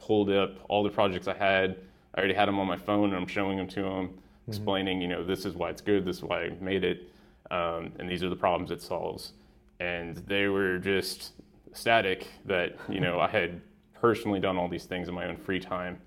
pulled 0.00 0.30
up 0.30 0.56
all 0.70 0.82
the 0.82 0.88
projects 0.88 1.28
I 1.28 1.34
had. 1.34 1.76
I 2.14 2.20
already 2.20 2.32
had 2.32 2.48
them 2.48 2.58
on 2.58 2.66
my 2.66 2.78
phone, 2.78 3.10
and 3.10 3.14
I'm 3.16 3.26
showing 3.26 3.58
them 3.58 3.68
to 3.68 3.82
them, 3.82 4.18
explaining, 4.48 5.02
you 5.02 5.08
know, 5.08 5.22
this 5.22 5.44
is 5.44 5.52
why 5.54 5.68
it's 5.68 5.82
good, 5.82 6.06
this 6.06 6.16
is 6.16 6.22
why 6.22 6.44
I 6.44 6.48
made 6.62 6.82
it, 6.82 7.12
um, 7.50 7.92
and 7.98 8.08
these 8.08 8.22
are 8.24 8.30
the 8.30 8.36
problems 8.36 8.70
it 8.70 8.80
solves. 8.80 9.34
And 9.80 10.16
they 10.26 10.46
were 10.46 10.78
just 10.78 11.32
ecstatic 11.68 12.26
that 12.46 12.74
you 12.88 13.00
know 13.00 13.20
I 13.20 13.28
had 13.28 13.60
personally 14.00 14.40
done 14.40 14.56
all 14.56 14.66
these 14.66 14.86
things 14.86 15.08
in 15.08 15.14
my 15.14 15.26
own 15.26 15.36
free 15.36 15.60
time, 15.60 16.00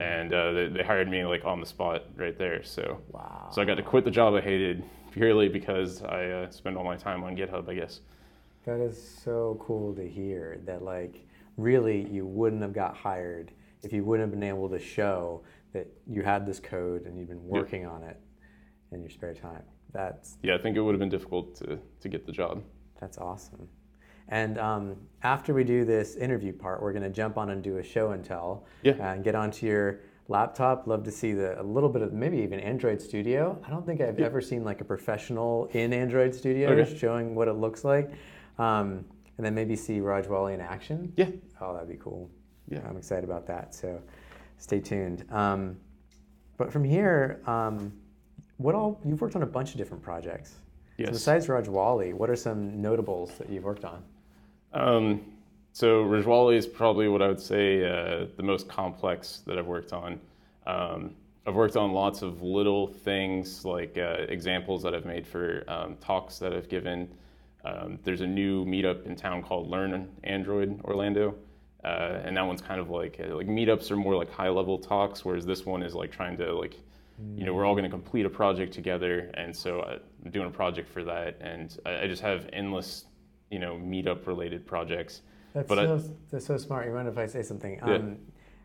and 0.00 0.32
uh, 0.32 0.52
they, 0.52 0.68
they 0.68 0.82
hired 0.82 1.10
me 1.10 1.26
like 1.26 1.44
on 1.44 1.60
the 1.60 1.66
spot 1.66 2.04
right 2.16 2.38
there. 2.38 2.62
So 2.62 3.02
Wow. 3.10 3.50
so 3.52 3.60
I 3.60 3.66
got 3.66 3.74
to 3.74 3.82
quit 3.82 4.06
the 4.06 4.10
job 4.10 4.32
I 4.32 4.40
hated 4.40 4.82
purely 5.14 5.48
because 5.48 6.02
I 6.02 6.26
uh, 6.26 6.50
spend 6.50 6.76
all 6.76 6.82
my 6.84 6.96
time 6.96 7.22
on 7.22 7.36
GitHub, 7.36 7.68
I 7.68 7.74
guess. 7.74 8.00
That 8.66 8.80
is 8.80 9.00
so 9.22 9.56
cool 9.60 9.94
to 9.94 10.06
hear 10.06 10.58
that 10.66 10.82
like 10.82 11.24
really 11.56 12.06
you 12.10 12.26
wouldn't 12.26 12.62
have 12.62 12.72
got 12.72 12.96
hired 12.96 13.52
if 13.84 13.92
you 13.92 14.02
wouldn't 14.04 14.28
have 14.28 14.40
been 14.40 14.48
able 14.48 14.68
to 14.70 14.78
show 14.80 15.42
that 15.72 15.86
you 16.08 16.22
had 16.22 16.44
this 16.46 16.58
code 16.58 17.06
and 17.06 17.16
you've 17.18 17.28
been 17.28 17.46
working 17.46 17.86
on 17.86 18.02
it 18.02 18.18
in 18.90 19.00
your 19.02 19.10
spare 19.10 19.34
time. 19.34 19.62
That's 19.92 20.36
Yeah, 20.42 20.56
I 20.56 20.58
think 20.58 20.76
it 20.76 20.80
would 20.80 20.94
have 20.94 21.00
been 21.00 21.08
difficult 21.10 21.54
to, 21.56 21.78
to 22.00 22.08
get 22.08 22.26
the 22.26 22.32
job. 22.32 22.62
that's 23.00 23.18
awesome. 23.18 23.68
And 24.28 24.58
um, 24.58 24.96
after 25.22 25.52
we 25.54 25.62
do 25.64 25.84
this 25.84 26.16
interview 26.16 26.52
part, 26.54 26.82
we're 26.82 26.92
going 26.94 27.02
to 27.04 27.10
jump 27.10 27.36
on 27.36 27.50
and 27.50 27.62
do 27.62 27.76
a 27.78 27.82
show 27.84 28.12
and 28.12 28.24
tell 28.24 28.64
Yeah. 28.82 28.94
and 29.12 29.22
get 29.22 29.34
onto 29.36 29.66
your 29.66 30.00
laptop. 30.28 30.86
Love 30.86 31.02
to 31.04 31.10
see 31.10 31.32
the 31.32 31.60
a 31.60 31.62
little 31.62 31.88
bit 31.88 32.02
of 32.02 32.12
maybe 32.12 32.38
even 32.38 32.60
Android 32.60 33.00
Studio. 33.00 33.60
I 33.66 33.70
don't 33.70 33.84
think 33.84 34.00
I've 34.00 34.18
ever 34.20 34.40
seen 34.40 34.64
like 34.64 34.80
a 34.80 34.84
professional 34.84 35.66
in 35.72 35.92
Android 35.92 36.34
Studio 36.34 36.70
Okay. 36.70 36.96
showing 36.96 37.34
what 37.34 37.48
it 37.48 37.54
looks 37.54 37.84
like. 37.84 38.10
Um, 38.58 39.04
and 39.36 39.44
then 39.44 39.54
maybe 39.54 39.74
see 39.76 39.98
Rajawali 39.98 40.54
in 40.54 40.60
action. 40.60 41.12
Yeah. 41.16 41.28
Oh, 41.60 41.74
that'd 41.74 41.88
be 41.88 41.96
cool. 41.96 42.30
Yeah. 42.68 42.80
I'm 42.88 42.96
excited 42.96 43.24
about 43.24 43.46
that. 43.48 43.74
So 43.74 44.00
stay 44.58 44.80
tuned. 44.80 45.24
Um, 45.30 45.76
but 46.56 46.72
from 46.72 46.84
here, 46.84 47.40
um, 47.46 47.92
what 48.58 48.74
all 48.76 49.00
you've 49.04 49.20
worked 49.20 49.34
on 49.36 49.42
a 49.42 49.46
bunch 49.46 49.72
of 49.72 49.76
different 49.78 50.02
projects. 50.02 50.50
So 50.50 50.58
Yes. 51.02 51.10
besides 51.10 51.48
Rajawali, 51.48 52.14
what 52.14 52.30
are 52.30 52.36
some 52.36 52.80
notables 52.80 53.36
that 53.38 53.50
you've 53.50 53.64
worked 53.64 53.84
on? 53.84 54.04
Um, 54.72 55.20
so 55.74 56.04
Rajawali 56.04 56.54
is 56.54 56.68
probably 56.68 57.08
what 57.08 57.20
I 57.20 57.26
would 57.26 57.40
say 57.40 57.84
uh, 57.84 58.26
the 58.36 58.44
most 58.44 58.68
complex 58.68 59.42
that 59.44 59.58
I've 59.58 59.66
worked 59.66 59.92
on. 59.92 60.20
Um, 60.68 61.16
I've 61.44 61.56
worked 61.56 61.76
on 61.76 61.90
lots 61.90 62.22
of 62.22 62.42
little 62.42 62.86
things 62.86 63.64
like 63.64 63.98
uh, 63.98 64.18
examples 64.28 64.84
that 64.84 64.94
I've 64.94 65.04
made 65.04 65.26
for 65.26 65.64
um, 65.66 65.96
talks 65.96 66.38
that 66.38 66.52
I've 66.52 66.68
given. 66.68 67.12
Um, 67.64 67.98
there's 68.04 68.20
a 68.20 68.26
new 68.26 68.64
meetup 68.64 69.04
in 69.04 69.16
town 69.16 69.42
called 69.42 69.68
Learn 69.68 70.08
Android 70.22 70.80
Orlando, 70.84 71.34
uh, 71.82 72.20
and 72.22 72.36
that 72.36 72.46
one's 72.46 72.62
kind 72.62 72.80
of 72.80 72.88
like 72.88 73.18
uh, 73.18 73.34
like 73.34 73.48
meetups 73.48 73.90
are 73.90 73.96
more 73.96 74.14
like 74.14 74.30
high 74.30 74.50
level 74.50 74.78
talks, 74.78 75.24
whereas 75.24 75.44
this 75.44 75.66
one 75.66 75.82
is 75.82 75.92
like 75.92 76.12
trying 76.12 76.36
to 76.36 76.54
like 76.54 76.78
you 77.34 77.44
know 77.44 77.52
we're 77.52 77.64
all 77.64 77.74
going 77.74 77.82
to 77.82 77.90
complete 77.90 78.26
a 78.26 78.30
project 78.30 78.72
together, 78.72 79.28
and 79.34 79.54
so 79.56 79.80
uh, 79.80 79.98
I'm 80.24 80.30
doing 80.30 80.46
a 80.46 80.52
project 80.52 80.88
for 80.88 81.02
that, 81.02 81.36
and 81.40 81.76
I, 81.84 82.02
I 82.02 82.06
just 82.06 82.22
have 82.22 82.48
endless 82.52 83.06
you 83.50 83.58
know 83.58 83.74
meetup 83.74 84.28
related 84.28 84.64
projects. 84.64 85.22
That's 85.54 85.68
But 85.68 85.78
I- 85.78 85.84
so, 85.86 86.02
that's 86.30 86.46
so 86.46 86.56
smart. 86.58 86.86
You 86.86 86.92
mind 86.92 87.08
if 87.08 87.16
I 87.16 87.26
say 87.26 87.42
something? 87.42 87.76
Yeah. 87.86 87.94
Um, 87.94 88.18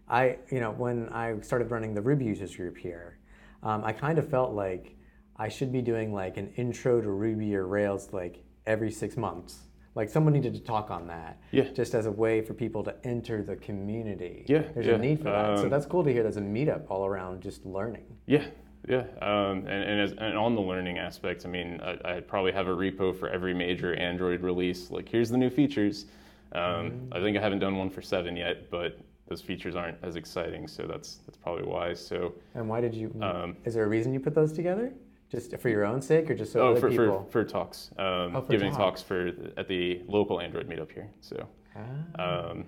I, 0.10 0.38
you 0.52 0.60
know, 0.60 0.72
when 0.72 1.08
I 1.10 1.40
started 1.42 1.70
running 1.70 1.94
the 1.94 2.02
Ruby 2.02 2.26
users 2.26 2.56
group 2.56 2.76
here, 2.78 3.20
um, 3.62 3.84
I 3.86 3.94
kind 3.94 4.18
of 4.18 4.28
felt 4.28 4.54
like 4.54 4.96
I 5.38 5.50
should 5.50 5.72
be 5.72 5.82
doing 5.84 6.12
like 6.14 6.38
an 6.38 6.52
intro 6.58 7.00
to 7.00 7.10
Ruby 7.12 7.56
or 7.56 7.68
Rails 7.68 8.10
like 8.12 8.44
every 8.66 8.90
six 8.92 9.16
months. 9.18 9.60
Like 9.94 10.10
someone 10.10 10.34
needed 10.34 10.54
to 10.56 10.60
talk 10.62 10.90
on 10.90 11.06
that, 11.08 11.40
Yeah. 11.52 11.66
just 11.74 11.94
as 11.94 12.08
a 12.08 12.12
way 12.12 12.42
for 12.42 12.54
people 12.56 12.84
to 12.84 12.96
enter 13.04 13.44
the 13.44 13.56
community. 13.56 14.46
Yeah, 14.48 14.64
there's 14.74 14.88
yeah. 14.88 14.94
a 14.96 14.98
need 14.98 15.20
for 15.20 15.26
that. 15.26 15.58
so 15.60 15.64
Um, 15.66 15.70
that's 15.70 15.86
cool 15.86 16.04
to 16.04 16.12
hear. 16.12 16.24
There's 16.24 16.38
a 16.38 16.42
meetup 16.42 16.86
all 16.90 17.06
around 17.06 17.42
just 17.42 17.66
learning. 17.66 18.06
Yeah, 18.26 18.46
yeah, 18.88 19.04
um, 19.22 19.60
and 19.68 19.70
and, 19.70 20.02
as, 20.02 20.12
and 20.14 20.38
on 20.38 20.56
the 20.56 20.62
learning 20.62 20.98
aspect, 20.98 21.46
I 21.46 21.50
mean, 21.50 21.82
I, 21.84 22.18
I 22.18 22.20
probably 22.22 22.52
have 22.54 22.68
a 22.68 22.76
repo 22.76 23.16
for 23.16 23.30
every 23.30 23.54
major 23.54 23.94
Android 23.96 24.42
release. 24.42 24.90
Like, 24.90 25.08
here's 25.10 25.30
the 25.30 25.38
new 25.38 25.50
features. 25.50 26.06
Um, 26.54 27.10
I 27.12 27.20
think 27.20 27.38
I 27.38 27.42
haven't 27.42 27.60
done 27.60 27.78
one 27.78 27.90
for 27.90 28.02
seven 28.02 28.36
yet, 28.36 28.70
but 28.72 28.98
those 29.28 29.42
features 29.42 29.76
aren't 29.76 29.98
as 30.04 30.16
exciting, 30.16 30.68
so 30.68 30.84
that's 30.88 31.18
that's 31.26 31.38
probably 31.38 31.64
why. 31.66 31.94
So, 31.94 32.34
And 32.56 32.68
why 32.68 32.82
did 32.82 32.96
you? 32.96 33.14
Um, 33.22 33.56
is 33.66 33.76
there 33.76 33.84
a 33.84 33.88
reason 33.88 34.14
you 34.14 34.20
put 34.20 34.34
those 34.34 34.52
together? 34.52 34.92
Just 35.32 35.56
for 35.60 35.70
your 35.70 35.86
own 35.86 36.02
sake, 36.02 36.30
or 36.32 36.34
just 36.36 36.52
so 36.52 36.62
oh, 36.62 36.72
other 36.72 36.80
for, 36.80 36.88
for 36.90 37.06
people? 37.06 37.28
for 37.30 37.44
talks, 37.44 37.92
um, 38.00 38.36
Oh, 38.36 38.42
for 38.42 38.52
giving 38.52 38.72
talks. 38.72 39.02
talks 39.02 39.04
for 39.04 39.32
at 39.58 39.68
the 39.68 40.02
local 40.08 40.42
Android 40.42 40.68
meetup 40.68 40.92
here. 40.92 41.08
So. 41.22 41.48
Ah. 41.76 42.50
Um, 42.50 42.66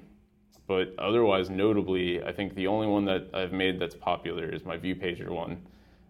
but 0.67 0.93
otherwise, 0.99 1.49
notably, 1.49 2.23
I 2.23 2.31
think 2.31 2.53
the 2.53 2.67
only 2.67 2.85
one 2.87 3.03
that 3.05 3.27
I've 3.33 3.51
made 3.51 3.79
that's 3.79 3.95
popular 3.95 4.47
is 4.47 4.63
my 4.63 4.77
ViewPager 4.77 5.29
one. 5.29 5.57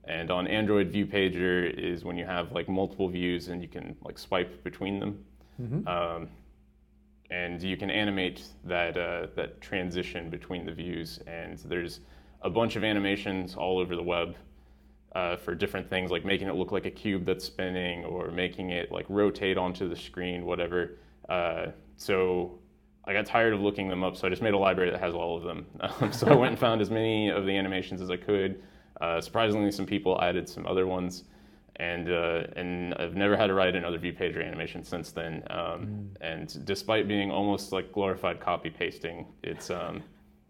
And 0.03 0.29
on 0.29 0.45
Android, 0.45 0.91
ViewPager 0.91 1.73
is 1.73 2.03
when 2.03 2.17
you 2.17 2.25
have 2.25 2.51
like 2.51 2.67
multiple 2.67 3.07
views 3.07 3.47
and 3.47 3.61
you 3.61 3.67
can 3.69 3.95
like 4.03 4.19
swipe 4.19 4.61
between 4.63 4.99
them. 4.99 5.23
Mhm. 5.61 5.87
And 7.31 7.63
you 7.63 7.77
can 7.77 7.89
animate 7.89 8.43
that 8.65 8.97
uh, 8.97 9.27
that 9.35 9.61
transition 9.61 10.29
between 10.29 10.65
the 10.65 10.71
views. 10.73 11.19
And 11.27 11.57
there's 11.59 12.01
a 12.41 12.49
bunch 12.49 12.75
of 12.75 12.83
animations 12.83 13.55
all 13.55 13.79
over 13.79 13.95
the 13.95 14.03
web 14.03 14.35
uh, 15.15 15.37
for 15.37 15.55
different 15.55 15.89
things, 15.89 16.11
like 16.11 16.25
making 16.25 16.47
it 16.47 16.55
look 16.55 16.71
like 16.71 16.85
a 16.85 16.91
cube 16.91 17.25
that's 17.25 17.45
spinning, 17.45 18.05
or 18.05 18.31
making 18.31 18.69
it 18.69 18.91
like 18.91 19.05
rotate 19.09 19.57
onto 19.57 19.89
the 19.89 19.95
screen, 19.95 20.45
whatever. 20.45 20.97
Uh, 21.29 21.67
so 21.95 22.59
I 23.05 23.13
got 23.13 23.25
tired 23.25 23.53
of 23.53 23.61
looking 23.61 23.87
them 23.87 24.03
up, 24.03 24.15
so 24.15 24.27
I 24.27 24.29
just 24.29 24.41
made 24.41 24.53
a 24.53 24.57
library 24.57 24.91
that 24.91 24.99
has 24.99 25.13
all 25.13 25.37
of 25.37 25.43
them. 25.43 25.65
Um, 25.81 26.13
so 26.13 26.27
I 26.27 26.35
went 26.35 26.51
and 26.51 26.59
found 26.59 26.81
as 26.81 26.89
many 26.91 27.29
of 27.29 27.45
the 27.45 27.55
animations 27.55 28.01
as 28.01 28.11
I 28.11 28.17
could. 28.17 28.61
Uh, 28.99 29.19
surprisingly, 29.19 29.71
some 29.71 29.85
people 29.85 30.21
added 30.21 30.47
some 30.47 30.67
other 30.67 30.85
ones, 30.85 31.23
and 31.81 32.11
uh, 32.11 32.43
and 32.55 32.93
I've 32.93 33.15
never 33.15 33.35
had 33.35 33.47
to 33.47 33.55
write 33.55 33.75
another 33.75 33.97
view 33.97 34.13
pager 34.13 34.45
animation 34.45 34.83
since 34.83 35.11
then. 35.11 35.43
Um, 35.49 36.11
And 36.21 36.63
despite 36.65 37.07
being 37.07 37.31
almost 37.31 37.71
like 37.71 37.91
glorified 37.91 38.39
copy 38.39 38.69
pasting, 38.69 39.25
it's 39.41 39.71
um, 39.71 40.03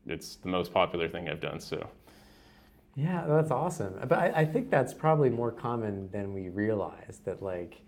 it's 0.05 0.35
the 0.35 0.49
most 0.49 0.73
popular 0.73 1.07
thing 1.07 1.29
I've 1.29 1.39
done. 1.39 1.59
So 1.61 1.87
Yeah, 2.95 3.25
that's 3.25 3.51
awesome. 3.51 3.93
But 4.09 4.19
I, 4.19 4.41
I 4.41 4.45
think 4.45 4.69
that's 4.69 4.93
probably 4.93 5.29
more 5.29 5.51
common 5.51 6.09
than 6.11 6.33
we 6.33 6.49
realize. 6.49 7.21
That 7.23 7.41
like, 7.41 7.81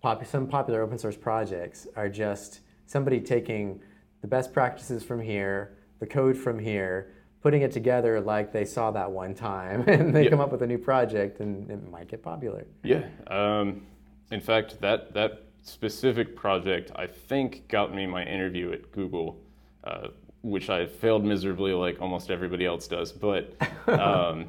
pop, 0.00 0.24
some 0.24 0.46
popular 0.46 0.80
open 0.82 0.98
source 0.98 1.16
projects 1.16 1.88
are 1.96 2.08
just 2.08 2.60
somebody 2.86 3.20
taking 3.20 3.80
the 4.20 4.28
best 4.28 4.52
practices 4.52 5.02
from 5.02 5.20
here, 5.20 5.76
the 5.98 6.06
code 6.06 6.36
from 6.36 6.58
here, 6.58 7.14
putting 7.42 7.62
it 7.62 7.72
together 7.72 8.20
like 8.20 8.52
they 8.52 8.64
saw 8.64 8.90
that 8.90 9.10
one 9.10 9.34
time, 9.34 9.82
and 9.88 10.14
they 10.14 10.24
Yeah. 10.24 10.30
come 10.30 10.40
up 10.40 10.52
with 10.52 10.62
a 10.62 10.66
new 10.66 10.78
project, 10.78 11.40
and 11.40 11.70
it 11.70 11.90
might 11.90 12.08
get 12.08 12.22
popular. 12.22 12.66
Yeah. 12.82 13.04
Um, 13.28 13.86
in 14.30 14.40
fact, 14.40 14.80
that 14.80 15.12
that 15.14 15.42
specific 15.62 16.34
project 16.36 16.90
I 16.96 17.06
think 17.06 17.68
got 17.68 17.94
me 17.94 18.06
my 18.06 18.24
interview 18.24 18.72
at 18.72 18.90
Google, 18.92 19.38
uh, 19.84 20.08
which 20.42 20.70
I 20.70 20.86
failed 20.86 21.24
miserably, 21.24 21.72
like 21.72 22.00
almost 22.00 22.30
everybody 22.30 22.64
else 22.66 22.86
does. 22.88 23.12
But 23.12 23.54
um, 23.88 24.46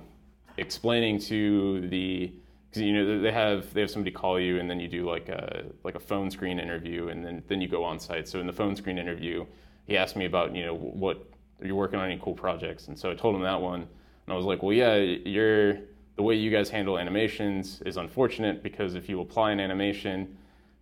explaining 0.58 1.20
to 1.20 1.88
the 1.90 2.32
because 2.70 2.84
you 2.84 2.94
know 2.94 3.20
they 3.22 3.32
have 3.32 3.74
they 3.74 3.82
have 3.82 3.90
somebody 3.92 4.12
call 4.12 4.40
you 4.40 4.60
and 4.60 4.70
then 4.70 4.80
you 4.80 4.88
do 4.88 5.10
like 5.10 5.28
a 5.30 5.64
like 5.84 5.96
a 5.96 6.00
phone 6.00 6.32
screen 6.32 6.60
interview 6.60 7.10
and 7.10 7.26
then 7.26 7.44
then 7.48 7.60
you 7.62 7.68
go 7.68 7.84
on 7.84 8.00
site. 8.00 8.28
So 8.28 8.40
in 8.40 8.48
the 8.48 8.54
phone 8.54 8.76
screen 8.76 8.98
interview, 8.98 9.46
he 9.88 9.98
asked 9.98 10.16
me 10.16 10.26
about 10.26 10.56
you 10.56 10.66
know 10.66 10.76
what 10.76 11.26
are 11.62 11.68
you 11.68 11.76
working 11.76 12.00
on 12.00 12.06
any 12.06 12.20
cool 12.22 12.34
projects, 12.34 12.88
and 12.88 12.98
so 12.98 13.12
I 13.12 13.16
told 13.16 13.36
him 13.36 13.42
that 13.42 13.62
one, 13.62 13.82
and 13.82 14.34
I 14.34 14.36
was 14.36 14.46
like, 14.46 14.64
well, 14.64 14.74
yeah, 14.74 14.96
you're 14.96 15.78
the 16.16 16.24
way 16.24 16.36
you 16.36 16.52
guys 16.52 16.70
handle 16.70 16.98
animations 16.98 17.82
is 17.86 17.98
unfortunate 17.98 18.62
because 18.62 18.96
if 18.96 19.10
you 19.10 19.22
apply 19.22 19.52
an 19.52 19.60
animation 19.60 20.38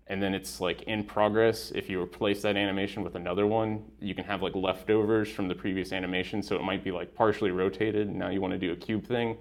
and 0.07 0.21
then 0.21 0.33
it's 0.33 0.59
like 0.59 0.81
in 0.83 1.03
progress, 1.03 1.71
if 1.75 1.87
you 1.87 2.01
replace 2.01 2.41
that 2.41 2.57
animation 2.57 3.03
with 3.03 3.15
another 3.15 3.45
one, 3.45 3.83
you 4.01 4.15
can 4.15 4.25
have 4.25 4.41
like 4.41 4.55
leftovers 4.55 5.29
from 5.31 5.47
the 5.47 5.53
previous 5.53 5.93
animation. 5.93 6.41
So 6.41 6.55
it 6.55 6.63
might 6.63 6.83
be 6.83 6.91
like 6.91 7.13
partially 7.13 7.51
rotated, 7.51 8.07
and 8.07 8.17
now 8.17 8.29
you 8.29 8.41
want 8.41 8.53
to 8.53 8.57
do 8.57 8.71
a 8.71 8.75
cube 8.75 9.05
thing. 9.05 9.37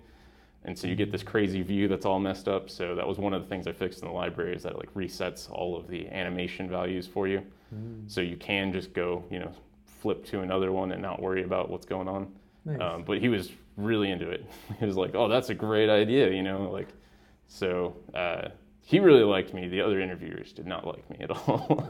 And 0.65 0.79
so 0.79 0.87
you 0.87 0.95
get 0.95 1.11
this 1.11 1.23
crazy 1.23 1.63
view 1.63 1.89
that's 1.89 2.05
all 2.05 2.21
messed 2.21 2.49
up. 2.49 2.69
So 2.69 2.95
that 2.95 3.07
was 3.07 3.17
one 3.17 3.33
of 3.33 3.43
the 3.43 3.49
things 3.49 3.67
I 3.67 3.73
fixed 3.73 4.03
in 4.03 4.09
the 4.09 4.13
library 4.13 4.55
is 4.55 4.63
that 4.65 4.73
it 4.73 4.79
like 4.79 4.93
resets 4.93 5.51
all 5.51 5.75
of 5.75 5.89
the 5.89 6.07
animation 6.09 6.69
values 6.69 7.07
for 7.07 7.27
you. 7.27 7.43
Mm. 7.75 8.11
So 8.11 8.21
you 8.21 8.37
can 8.37 8.71
just 8.71 8.93
go, 8.93 9.25
you 9.31 9.39
know, 9.39 9.53
flip 10.01 10.25
to 10.27 10.41
another 10.41 10.73
one 10.73 10.93
and 10.93 11.03
not 11.03 11.21
worry 11.21 11.43
about 11.45 11.71
what's 11.71 11.87
going 11.87 12.09
on. 12.09 12.33
Nice. 12.65 12.81
Um, 12.81 13.03
but 13.05 13.19
he 13.19 13.29
was 13.29 13.51
really 13.77 14.11
into 14.11 14.29
it. 14.31 14.45
He 14.79 14.85
was 14.87 14.97
like, 14.97 15.15
"Oh, 15.15 15.29
that's 15.29 15.49
a 15.51 15.55
great 15.55 15.89
idea," 15.91 16.31
you 16.31 16.43
know, 16.43 16.71
like. 16.71 16.89
So 17.51 17.97
uh, 18.15 18.49
he 18.83 19.01
really 19.01 19.23
liked 19.25 19.55
me. 19.55 19.69
The 19.69 19.81
other 19.81 20.01
interviewers 20.01 20.53
did 20.53 20.67
not 20.67 20.87
like 20.87 21.09
me 21.11 21.17
at 21.21 21.31
all. 21.49 21.89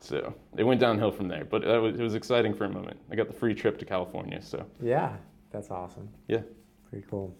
So 0.00 0.32
it 0.56 0.64
went 0.64 0.80
downhill 0.80 1.10
from 1.10 1.28
there. 1.28 1.44
But 1.44 1.62
that 1.62 1.76
was, 1.76 1.94
it 2.00 2.02
was 2.02 2.14
exciting 2.14 2.54
for 2.54 2.64
a 2.64 2.70
moment. 2.70 2.98
I 3.10 3.14
got 3.16 3.26
the 3.26 3.34
free 3.34 3.54
trip 3.54 3.78
to 3.80 3.84
California. 3.84 4.40
So 4.40 4.64
Yeah, 4.80 5.14
that's 5.50 5.70
awesome. 5.70 6.08
yeah. 6.28 6.40
Pretty 6.88 7.06
cool. 7.10 7.34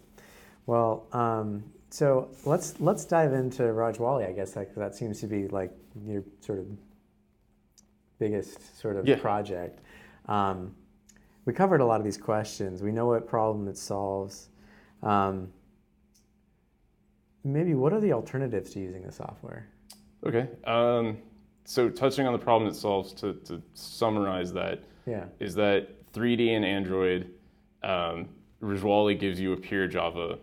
Well, 0.67 1.07
um, 1.11 1.63
so 1.89 2.29
let's 2.45 2.79
let's 2.79 3.05
dive 3.05 3.33
into 3.33 3.63
Rajawali. 3.63 4.27
I 4.29 4.31
guess 4.33 4.55
like 4.55 4.75
that 4.75 4.93
seems 4.95 5.19
to 5.21 5.27
be 5.27 5.47
like 5.47 5.71
your 6.05 6.23
sort 6.41 6.59
of 6.59 6.67
biggest 8.19 8.79
sort 8.79 8.95
of 8.95 9.07
Yeah. 9.07 9.17
project. 9.17 9.79
Um, 10.27 10.75
we 11.45 11.53
covered 11.53 11.81
a 11.81 11.85
lot 11.85 11.99
of 11.99 12.03
these 12.05 12.17
questions. 12.17 12.81
We 12.81 12.91
know 12.91 13.05
what 13.07 13.27
problem 13.27 13.67
it 13.67 13.77
solves. 13.77 14.49
Um, 15.03 15.49
maybe 17.43 17.75
what 17.75 17.93
are 17.93 17.99
the 17.99 18.13
alternatives 18.13 18.71
to 18.73 18.79
using 18.79 19.03
the 19.03 19.11
software? 19.11 19.67
Okay. 20.25 20.47
Um, 20.65 21.17
so 21.65 21.89
touching 21.89 22.25
on 22.25 22.33
the 22.33 22.39
problem 22.39 22.69
it 22.69 22.75
solves, 22.75 23.13
to, 23.13 23.33
to 23.45 23.61
summarize 23.73 24.51
that, 24.53 24.83
Yeah. 25.05 25.25
is 25.39 25.53
that 25.55 26.11
3D 26.13 26.49
and 26.55 26.65
Android, 26.65 27.29
um, 27.83 28.29
Rajawali 28.61 29.19
gives 29.19 29.39
you 29.39 29.53
a 29.53 29.57
pure 29.57 29.87
Java 29.87 30.39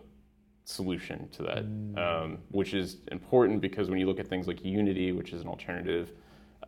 solution 0.64 1.28
to 1.30 1.42
that, 1.42 1.64
um, 2.00 2.38
which 2.50 2.72
is 2.74 2.98
important 3.10 3.60
because 3.60 3.90
when 3.90 3.98
you 3.98 4.06
look 4.06 4.20
at 4.20 4.28
things 4.28 4.46
like 4.46 4.64
Unity, 4.64 5.10
which 5.12 5.32
is 5.32 5.42
an 5.42 5.48
alternative, 5.48 6.12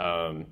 um, 0.00 0.46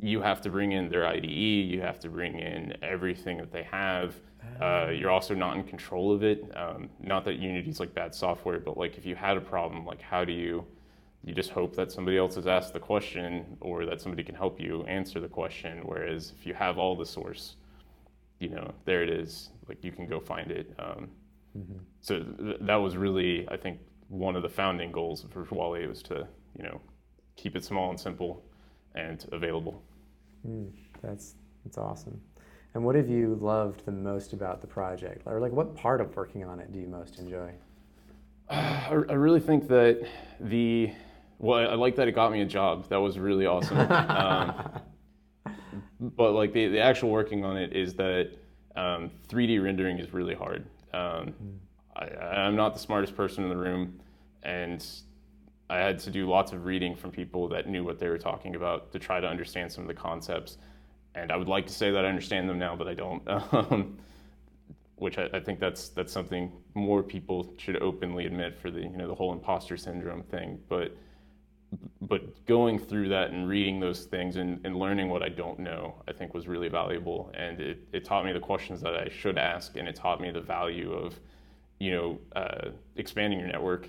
you 0.00 0.20
have 0.22 0.40
to 0.42 0.50
bring 0.50 0.72
in 0.72 0.88
their 0.88 1.06
IDE, 1.06 1.24
you 1.26 1.80
have 1.80 1.98
to 2.00 2.08
bring 2.08 2.38
in 2.38 2.74
everything 2.82 3.38
that 3.38 3.52
they 3.52 3.64
have. 3.64 4.14
Uh, 4.60 4.90
you're 4.90 5.10
also 5.10 5.34
not 5.34 5.56
in 5.56 5.64
control 5.64 6.12
of 6.12 6.22
it. 6.22 6.50
Um, 6.56 6.88
not 7.00 7.24
that 7.24 7.34
Unity's 7.36 7.80
like 7.80 7.94
bad 7.94 8.14
software, 8.14 8.60
but 8.60 8.76
like 8.76 8.96
if 8.96 9.04
you 9.06 9.14
had 9.14 9.36
a 9.36 9.40
problem, 9.40 9.84
like 9.86 10.00
how 10.00 10.24
do 10.24 10.32
you 10.32 10.64
you 11.24 11.34
just 11.34 11.50
hope 11.50 11.74
that 11.76 11.90
somebody 11.90 12.16
else 12.16 12.36
has 12.36 12.46
asked 12.46 12.72
the 12.72 12.80
question 12.80 13.56
or 13.60 13.84
that 13.84 14.00
somebody 14.00 14.22
can 14.22 14.34
help 14.36 14.60
you 14.60 14.84
answer 14.84 15.20
the 15.20 15.28
question. 15.28 15.80
Whereas 15.84 16.32
if 16.38 16.46
you 16.46 16.54
have 16.54 16.78
all 16.78 16.96
the 16.96 17.04
source, 17.04 17.56
you 18.40 18.50
know, 18.50 18.72
there 18.84 19.02
it 19.02 19.10
is. 19.10 19.50
Like 19.68 19.84
you 19.84 19.92
can 19.92 20.06
go 20.06 20.20
find 20.20 20.50
it. 20.50 20.72
Um, 20.78 21.10
So 22.00 22.22
th- 22.22 22.58
that 22.62 22.76
was 22.76 22.96
really, 22.96 23.48
I 23.48 23.56
think, 23.56 23.80
one 24.08 24.36
of 24.36 24.42
the 24.42 24.48
founding 24.48 24.92
goals 24.92 25.24
of 25.24 25.30
Rajawali 25.34 25.88
was 25.88 26.02
to, 26.04 26.26
you 26.56 26.64
know, 26.64 26.80
keep 27.36 27.56
it 27.56 27.64
small 27.64 27.90
and 27.90 28.00
simple 28.00 28.44
and 28.94 29.24
available. 29.32 29.82
Mm, 30.48 30.70
that's 31.02 31.34
that's 31.64 31.78
awesome. 31.78 32.20
And 32.74 32.84
what 32.84 32.94
have 32.94 33.08
you 33.08 33.38
loved 33.40 33.84
the 33.84 33.92
most 33.92 34.32
about 34.32 34.60
the 34.60 34.66
project, 34.66 35.22
or 35.26 35.40
like 35.40 35.52
what 35.52 35.74
part 35.74 36.00
of 36.00 36.14
working 36.16 36.44
on 36.44 36.60
it 36.60 36.72
do 36.72 36.78
you 36.78 36.86
most 36.86 37.18
enjoy? 37.18 37.52
I, 38.50 38.88
I 38.90 39.14
really 39.14 39.40
think 39.40 39.68
that 39.68 40.06
the 40.40 40.92
well, 41.38 41.58
I, 41.58 41.72
I 41.72 41.74
like 41.74 41.96
that 41.96 42.08
it 42.08 42.12
got 42.12 42.32
me 42.32 42.40
a 42.40 42.46
job. 42.46 42.88
That 42.88 42.98
was 42.98 43.18
really 43.18 43.46
awesome. 43.46 43.78
um, 43.90 44.80
but 46.00 46.32
like 46.32 46.52
the, 46.52 46.68
the 46.68 46.80
actual 46.80 47.10
working 47.10 47.44
on 47.44 47.56
it 47.56 47.74
is 47.74 47.94
that 47.94 48.30
um, 48.76 49.10
3D 49.28 49.62
rendering 49.62 49.98
is 49.98 50.12
really 50.12 50.34
hard. 50.34 50.66
Um, 50.92 51.34
I, 51.96 52.06
I'm 52.06 52.56
not 52.56 52.74
the 52.74 52.80
smartest 52.80 53.16
person 53.16 53.44
in 53.44 53.50
the 53.50 53.56
room, 53.56 54.00
and 54.42 54.84
I 55.70 55.78
had 55.78 55.98
to 56.00 56.10
do 56.10 56.28
lots 56.28 56.52
of 56.52 56.64
reading 56.64 56.96
from 56.96 57.10
people 57.10 57.48
that 57.48 57.68
knew 57.68 57.84
what 57.84 57.98
they 57.98 58.08
were 58.08 58.18
talking 58.18 58.54
about 58.54 58.92
to 58.92 58.98
try 58.98 59.20
to 59.20 59.26
understand 59.26 59.70
some 59.70 59.84
of 59.84 59.88
the 59.88 59.94
concepts. 59.94 60.58
And 61.14 61.30
I 61.30 61.36
would 61.36 61.48
like 61.48 61.66
to 61.66 61.72
say 61.72 61.90
that 61.90 62.04
I 62.04 62.08
understand 62.08 62.48
them 62.48 62.58
now, 62.58 62.76
but 62.76 62.88
I 62.88 62.94
don't. 62.94 63.22
Um, 63.52 63.98
which 64.96 65.16
I, 65.16 65.28
I 65.32 65.40
think 65.40 65.60
that's 65.60 65.90
that's 65.90 66.12
something 66.12 66.52
more 66.74 67.02
people 67.04 67.54
should 67.56 67.80
openly 67.80 68.26
admit 68.26 68.58
for 68.58 68.70
the 68.70 68.80
you 68.80 68.96
know 68.96 69.06
the 69.06 69.14
whole 69.14 69.32
imposter 69.32 69.76
syndrome 69.76 70.24
thing. 70.24 70.58
But 70.68 70.96
but 72.00 72.46
going 72.46 72.78
through 72.78 73.10
that 73.10 73.30
and 73.30 73.48
reading 73.48 73.80
those 73.80 74.04
things 74.04 74.36
and, 74.36 74.60
and 74.64 74.76
learning 74.76 75.10
what 75.10 75.22
I 75.22 75.28
don't 75.28 75.58
know, 75.58 76.02
I 76.08 76.12
think 76.12 76.32
was 76.32 76.48
really 76.48 76.68
valuable. 76.68 77.30
And 77.34 77.60
it, 77.60 77.78
it 77.92 78.04
taught 78.04 78.24
me 78.24 78.32
the 78.32 78.40
questions 78.40 78.80
that 78.80 78.94
I 78.94 79.08
should 79.10 79.36
ask, 79.36 79.76
and 79.76 79.86
it 79.86 79.94
taught 79.94 80.20
me 80.20 80.30
the 80.30 80.40
value 80.40 80.92
of, 80.92 81.20
you 81.78 81.90
know, 81.90 82.18
uh, 82.34 82.70
expanding 82.96 83.38
your 83.38 83.48
network 83.48 83.88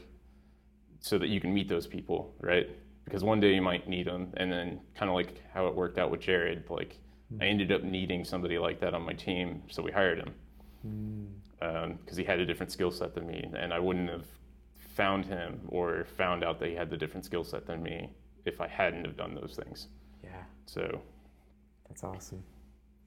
so 1.00 1.18
that 1.18 1.30
you 1.30 1.40
can 1.40 1.54
meet 1.54 1.68
those 1.68 1.88
people, 1.88 2.34
right? 2.42 2.70
Because 3.06 3.24
one 3.24 3.40
day 3.40 3.54
you 3.54 3.62
might 3.62 3.88
need 3.88 4.08
them, 4.08 4.32
and 4.38 4.52
then 4.52 4.80
kind 4.96 5.10
of 5.10 5.16
like 5.16 5.42
how 5.54 5.68
it 5.68 5.76
worked 5.76 5.98
out 5.98 6.12
with 6.12 6.22
Jared, 6.22 6.64
like 6.70 7.00
I 7.32 7.36
hmm. 7.36 7.42
ended 7.42 7.72
up 7.72 7.84
needing 7.84 8.24
somebody 8.24 8.58
like 8.58 8.80
that 8.82 8.94
on 8.94 9.04
my 9.04 9.14
team, 9.14 9.64
so 9.70 9.82
we 9.82 9.92
hired 9.92 10.20
him 10.20 10.34
hmm. 10.82 11.68
um, 11.68 12.00
because 12.02 12.18
he 12.18 12.24
had 12.24 12.40
a 12.40 12.46
different 12.46 12.72
skill 12.72 12.92
set 12.92 13.16
than 13.16 13.28
me, 13.28 13.50
and 13.56 13.74
I 13.74 13.80
wouldn't 13.80 14.10
have 14.10 14.26
found 15.00 15.26
him 15.26 15.62
or 15.70 16.06
found 16.18 16.44
out 16.44 16.60
that 16.60 16.68
he 16.68 16.76
had 16.76 16.90
the 16.90 16.98
different 16.98 17.26
skill 17.26 17.44
set 17.44 17.66
than 17.66 17.82
me 17.82 18.10
if 18.46 18.60
I 18.60 18.68
hadn't 18.68 19.06
have 19.06 19.16
done 19.16 19.34
those 19.34 19.58
things. 19.64 19.88
Yeah, 20.24 20.44
So 20.66 21.02
that's 21.88 22.04
awesome. 22.04 22.44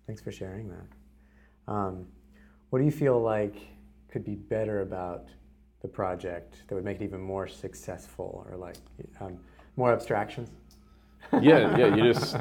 Thanks 0.07 0.23
for 0.23 0.33
sharing 0.33 0.71
that. 0.71 1.73
Um, 1.73 2.07
what 2.71 2.79
do 2.79 2.85
you 2.85 2.91
feel 2.91 3.21
like 3.21 3.57
could 4.09 4.25
be 4.25 4.35
better 4.35 4.81
about 4.81 5.27
the 5.83 5.89
project 5.89 6.63
that 6.67 6.75
would 6.75 6.85
make 6.85 7.01
it 7.01 7.05
even 7.05 7.21
more 7.21 7.47
successful, 7.47 8.47
or 8.49 8.57
like 8.57 8.77
um, 9.21 9.39
more 9.77 9.93
abstractions? 9.93 10.51
yeah, 11.41 11.77
yeah, 11.77 11.95
you 11.95 12.13
just 12.13 12.37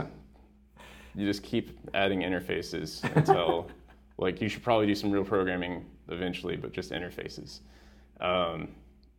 you 1.15 1.25
just 1.25 1.43
keep 1.43 1.77
adding 1.93 2.21
interfaces 2.21 3.03
until 3.15 3.69
like 4.17 4.41
you 4.41 4.47
should 4.47 4.63
probably 4.63 4.87
do 4.87 4.95
some 4.95 5.11
real 5.11 5.25
programming 5.25 5.85
eventually, 6.09 6.55
but 6.55 6.71
just 6.71 6.91
interfaces. 6.91 7.59
Um, 8.19 8.69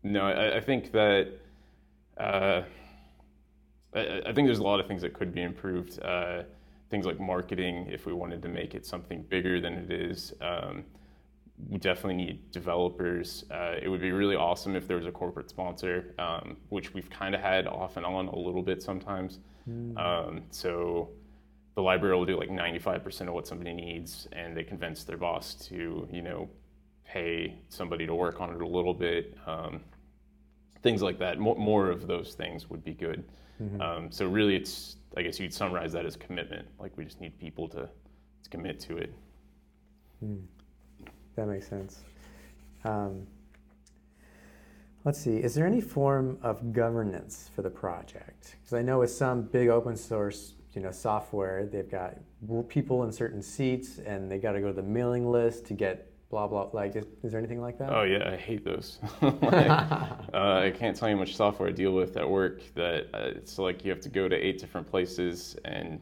no, 0.03 0.23
I, 0.27 0.57
I 0.57 0.61
think 0.61 0.93
that 0.93 1.29
uh, 2.19 2.63
I, 3.95 4.23
I 4.27 4.33
think 4.33 4.47
there's 4.47 4.59
a 4.59 4.65
lot 4.65 4.81
of 4.81 4.87
things 4.87 5.03
that 5.03 5.13
could 5.13 5.35
be 5.35 5.43
improved. 5.43 6.01
Uh, 6.01 6.43
things 6.91 7.07
like 7.07 7.19
marketing, 7.19 7.89
if 7.91 8.05
we 8.05 8.13
wanted 8.13 8.43
to 8.43 8.49
make 8.49 8.75
it 8.75 8.85
something 8.85 9.23
bigger 9.23 9.61
than 9.61 9.73
it 9.73 9.91
is. 9.91 10.35
Um, 10.43 10.85
we 11.69 11.79
definitely 11.79 12.15
need 12.17 12.51
developers. 12.51 13.45
Uh, 13.51 13.75
it 13.81 13.89
would 13.89 14.01
be 14.01 14.11
really 14.13 14.37
awesome 14.37 14.77
if 14.77 14.87
there 14.87 14.97
was 14.97 15.07
a 15.07 15.13
corporate 15.13 15.49
sponsor, 15.49 16.15
um, 16.19 16.57
which 16.71 16.93
we've 16.95 17.09
kind 17.11 17.35
of 17.35 17.41
had 17.41 17.67
off 17.67 17.97
and 17.97 18.05
on 18.07 18.29
a 18.29 18.37
little 18.37 18.63
bit 18.63 18.83
sometimes. 18.83 19.39
Um, 19.97 20.43
so 20.51 21.11
the 21.75 21.83
library 21.83 22.17
will 22.17 22.27
do 22.27 22.37
like 22.39 22.51
95% 22.51 23.29
of 23.29 23.35
what 23.35 23.47
somebody 23.47 23.73
needs, 23.73 24.29
and 24.33 24.57
they 24.57 24.65
convince 24.65 25.05
their 25.05 25.17
boss 25.17 25.55
to, 25.69 26.07
you 26.11 26.23
know, 26.23 26.49
pay 27.05 27.59
somebody 27.69 28.07
to 28.07 28.15
work 28.15 28.41
on 28.41 28.53
it 28.55 28.61
a 28.61 28.67
little 28.67 28.95
bit. 28.95 29.37
Um, 29.47 29.81
things 30.83 31.01
like 31.03 31.19
that. 31.21 31.39
More, 31.39 31.57
more 31.57 31.91
of 31.91 32.07
those 32.07 32.35
things 32.35 32.69
would 32.69 32.85
be 32.85 32.95
good. 32.95 33.25
Um, 33.81 34.11
so 34.11 34.27
really, 34.27 34.57
it's 34.57 34.97
I 35.17 35.23
guess 35.23 35.39
you'd 35.39 35.55
summarize 35.55 35.93
that 35.93 36.07
as 36.07 36.17
commitment. 36.17 36.67
Like 36.81 36.97
we 36.97 37.05
just 37.05 37.21
need 37.21 37.39
people 37.39 37.69
to, 37.69 37.89
to 38.43 38.51
commit 38.51 38.81
to 38.81 38.97
it. 38.99 39.13
That 41.37 41.47
makes 41.47 41.69
sense. 41.69 42.01
Um, 42.85 43.27
let's 45.05 45.19
see. 45.19 45.37
Is 45.37 45.55
there 45.55 45.67
any 45.67 45.81
form 45.81 46.39
of 46.43 46.73
governance 46.73 47.51
for 47.55 47.63
the 47.63 47.71
project? 47.71 48.57
Because 48.61 48.75
I 48.75 48.83
know 48.83 48.99
with 49.01 49.11
some 49.11 49.43
big 49.43 49.69
open 49.69 49.97
source, 49.97 50.55
you 50.75 50.83
know, 50.83 50.91
software, 50.91 51.67
they've 51.67 51.91
got 51.91 52.17
people 52.69 53.05
in 53.05 53.13
certain 53.13 53.43
seats, 53.43 53.99
and 53.99 54.31
they 54.31 54.39
got 54.39 54.53
to 54.53 54.61
go 54.61 54.69
to 54.69 54.73
the 54.73 54.83
mailing 54.83 55.31
list 55.31 55.67
to 55.67 55.75
get 55.75 56.13
blah 56.31 56.47
blah. 56.47 56.69
Like, 56.73 56.97
is, 56.97 57.05
is 57.23 57.31
there 57.33 57.39
anything 57.39 57.61
like 57.61 57.79
that? 57.79 57.93
Oh 57.93 58.03
yeah, 58.03 58.29
I 58.29 58.37
hate 58.37 58.65
those. 58.65 58.99
like, 59.23 59.71
uh, 59.71 60.23
I 60.33 60.73
can't 60.75 60.97
tell 60.97 61.09
you 61.09 61.15
how 61.15 61.21
much 61.21 61.37
software 61.37 61.69
I 61.69 61.73
deal 61.73 61.93
with 61.93 62.17
at 62.17 62.29
work. 62.29 62.63
That 62.75 63.09
uh, 63.15 63.33
it's 63.37 63.59
like 63.59 63.85
you 63.85 63.91
have 63.91 64.01
to 64.01 64.09
go 64.09 64.29
to 64.29 64.37
eight 64.37 64.59
different 64.59 64.91
places 64.91 65.57
and 65.65 66.01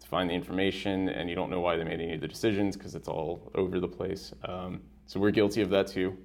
to 0.00 0.06
find 0.08 0.30
the 0.30 0.34
information, 0.34 1.08
and 1.08 1.28
you 1.28 1.34
don't 1.34 1.50
know 1.50 1.60
why 1.60 1.76
they 1.76 1.84
made 1.84 2.00
any 2.00 2.14
of 2.14 2.20
the 2.20 2.28
decisions 2.28 2.76
because 2.76 2.94
it's 2.94 3.08
all 3.08 3.50
over 3.54 3.80
the 3.80 3.88
place. 3.88 4.32
Um, 4.44 4.80
so 5.06 5.20
we're 5.20 5.30
guilty 5.30 5.62
of 5.62 5.70
that 5.70 5.86
too, 5.86 6.16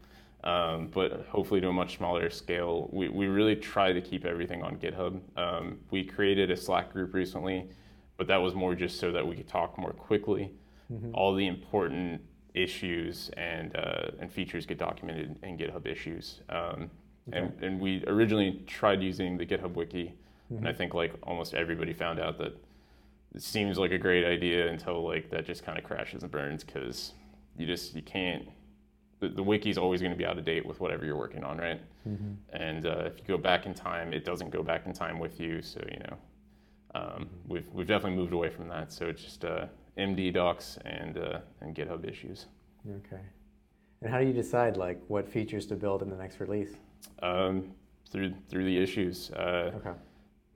um, 0.43 0.87
but 0.93 1.25
hopefully 1.29 1.61
to 1.61 1.69
a 1.69 1.73
much 1.73 1.97
smaller 1.97 2.29
scale. 2.29 2.89
We 2.91 3.09
we 3.09 3.27
really 3.27 3.55
try 3.55 3.93
to 3.93 4.01
keep 4.01 4.25
everything 4.25 4.63
on 4.63 4.77
GitHub. 4.77 5.19
Um, 5.37 5.79
we 5.91 6.03
created 6.03 6.51
a 6.51 6.57
Slack 6.57 6.91
group 6.91 7.13
recently, 7.13 7.69
but 8.17 8.27
that 8.27 8.37
was 8.37 8.53
more 8.55 8.75
just 8.75 8.99
so 8.99 9.11
that 9.11 9.25
we 9.25 9.35
could 9.35 9.47
talk 9.47 9.77
more 9.77 9.93
quickly. 9.93 10.51
All 11.13 11.33
the 11.33 11.47
important 11.47 12.21
issues 12.53 13.29
and 13.37 13.75
uh, 13.75 14.11
and 14.19 14.29
features 14.31 14.65
get 14.65 14.77
documented 14.77 15.37
in 15.43 15.57
GitHub 15.57 15.85
issues. 15.87 16.41
Um, 16.49 16.89
and, 17.31 17.53
and 17.63 17.79
we 17.79 18.03
originally 18.07 18.63
tried 18.67 19.01
using 19.01 19.37
the 19.37 19.45
GitHub 19.45 19.73
wiki, 19.75 20.13
and 20.49 20.67
I 20.67 20.73
think 20.73 20.93
like 20.93 21.13
almost 21.23 21.53
everybody 21.53 21.93
found 21.93 22.19
out 22.19 22.37
that 22.39 22.53
it 23.33 23.41
seems 23.41 23.77
like 23.77 23.91
a 23.91 23.97
great 23.97 24.25
idea 24.25 24.67
until 24.69 25.03
like 25.07 25.29
that 25.29 25.45
just 25.45 25.63
kind 25.63 25.77
of 25.77 25.83
crashes 25.83 26.23
and 26.23 26.31
burns 26.31 26.63
because 26.63 27.13
you 27.57 27.65
just 27.65 27.95
you 27.95 28.01
can't. 28.01 28.47
The, 29.19 29.29
the 29.29 29.43
wiki 29.43 29.69
is 29.69 29.77
always 29.77 30.01
going 30.01 30.11
to 30.11 30.17
be 30.17 30.25
out 30.25 30.37
of 30.39 30.45
date 30.45 30.65
with 30.65 30.79
whatever 30.79 31.05
you're 31.05 31.15
working 31.17 31.43
on, 31.43 31.57
right? 31.59 31.79
And 32.53 32.85
uh, 32.87 33.03
if 33.05 33.19
you 33.19 33.23
go 33.27 33.37
back 33.37 33.67
in 33.67 33.73
time, 33.75 34.13
it 34.13 34.25
doesn't 34.25 34.49
go 34.49 34.63
back 34.63 34.87
in 34.87 34.93
time 34.93 35.19
with 35.19 35.39
you. 35.39 35.61
So 35.61 35.79
you 35.91 35.99
know, 35.99 36.17
um, 36.95 37.29
we've 37.47 37.67
we've 37.71 37.87
definitely 37.87 38.17
moved 38.17 38.33
away 38.33 38.49
from 38.49 38.67
that. 38.69 38.91
So 38.91 39.05
it's 39.05 39.21
just 39.21 39.45
uh, 39.45 39.67
MD 39.97 40.33
docs 40.33 40.77
and 40.85 41.17
uh, 41.17 41.39
and 41.61 41.75
GitHub 41.75 42.07
issues. 42.09 42.47
Okay. 42.89 43.21
And 44.01 44.09
how 44.11 44.19
do 44.19 44.25
you 44.25 44.33
decide 44.33 44.75
like 44.77 44.99
what 45.07 45.27
features 45.29 45.67
to 45.67 45.75
build 45.75 46.01
in 46.01 46.09
the 46.09 46.15
next 46.17 46.39
release? 46.39 46.73
Um, 47.21 47.71
through 48.09 48.33
through 48.49 48.65
the 48.65 48.77
issues. 48.77 49.29
Uh, 49.31 49.71
Okay. 49.75 49.91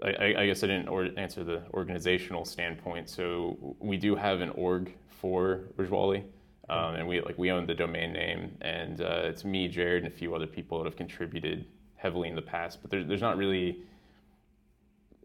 I, 0.03 0.35
I 0.37 0.45
guess 0.45 0.63
I 0.63 0.67
didn't 0.67 0.89
or 0.89 1.09
answer 1.17 1.43
the 1.43 1.63
organizational 1.73 2.45
standpoint. 2.45 3.09
So 3.09 3.75
we 3.79 3.97
do 3.97 4.15
have 4.15 4.41
an 4.41 4.49
org 4.51 4.93
for 5.09 5.61
Rajawali, 5.77 6.23
um, 6.69 6.95
and 6.95 7.07
we 7.07 7.21
like 7.21 7.37
we 7.37 7.51
own 7.51 7.65
the 7.65 7.73
domain 7.73 8.13
name, 8.13 8.57
and 8.61 9.01
uh, 9.01 9.21
it's 9.23 9.45
me, 9.45 9.67
Jared, 9.67 10.03
and 10.03 10.13
a 10.13 10.15
few 10.15 10.35
other 10.35 10.47
people 10.47 10.79
that 10.79 10.85
have 10.85 10.97
contributed 10.97 11.65
heavily 11.95 12.29
in 12.29 12.35
the 12.35 12.41
past. 12.41 12.81
But 12.81 12.91
there's 12.91 13.07
there's 13.07 13.21
not 13.21 13.37
really 13.37 13.83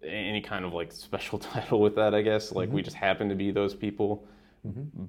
any 0.04 0.40
kind 0.40 0.64
of 0.64 0.72
like 0.72 0.92
special 0.92 1.38
title 1.54 1.80
with 1.80 1.96
that. 1.96 2.14
I 2.14 2.22
guess 2.22 2.52
like 2.52 2.70
we 2.70 2.83
just 2.83 2.96
happen 2.96 3.28
to 3.28 3.35
be 3.35 3.50
those 3.50 3.74
people. 3.74 4.24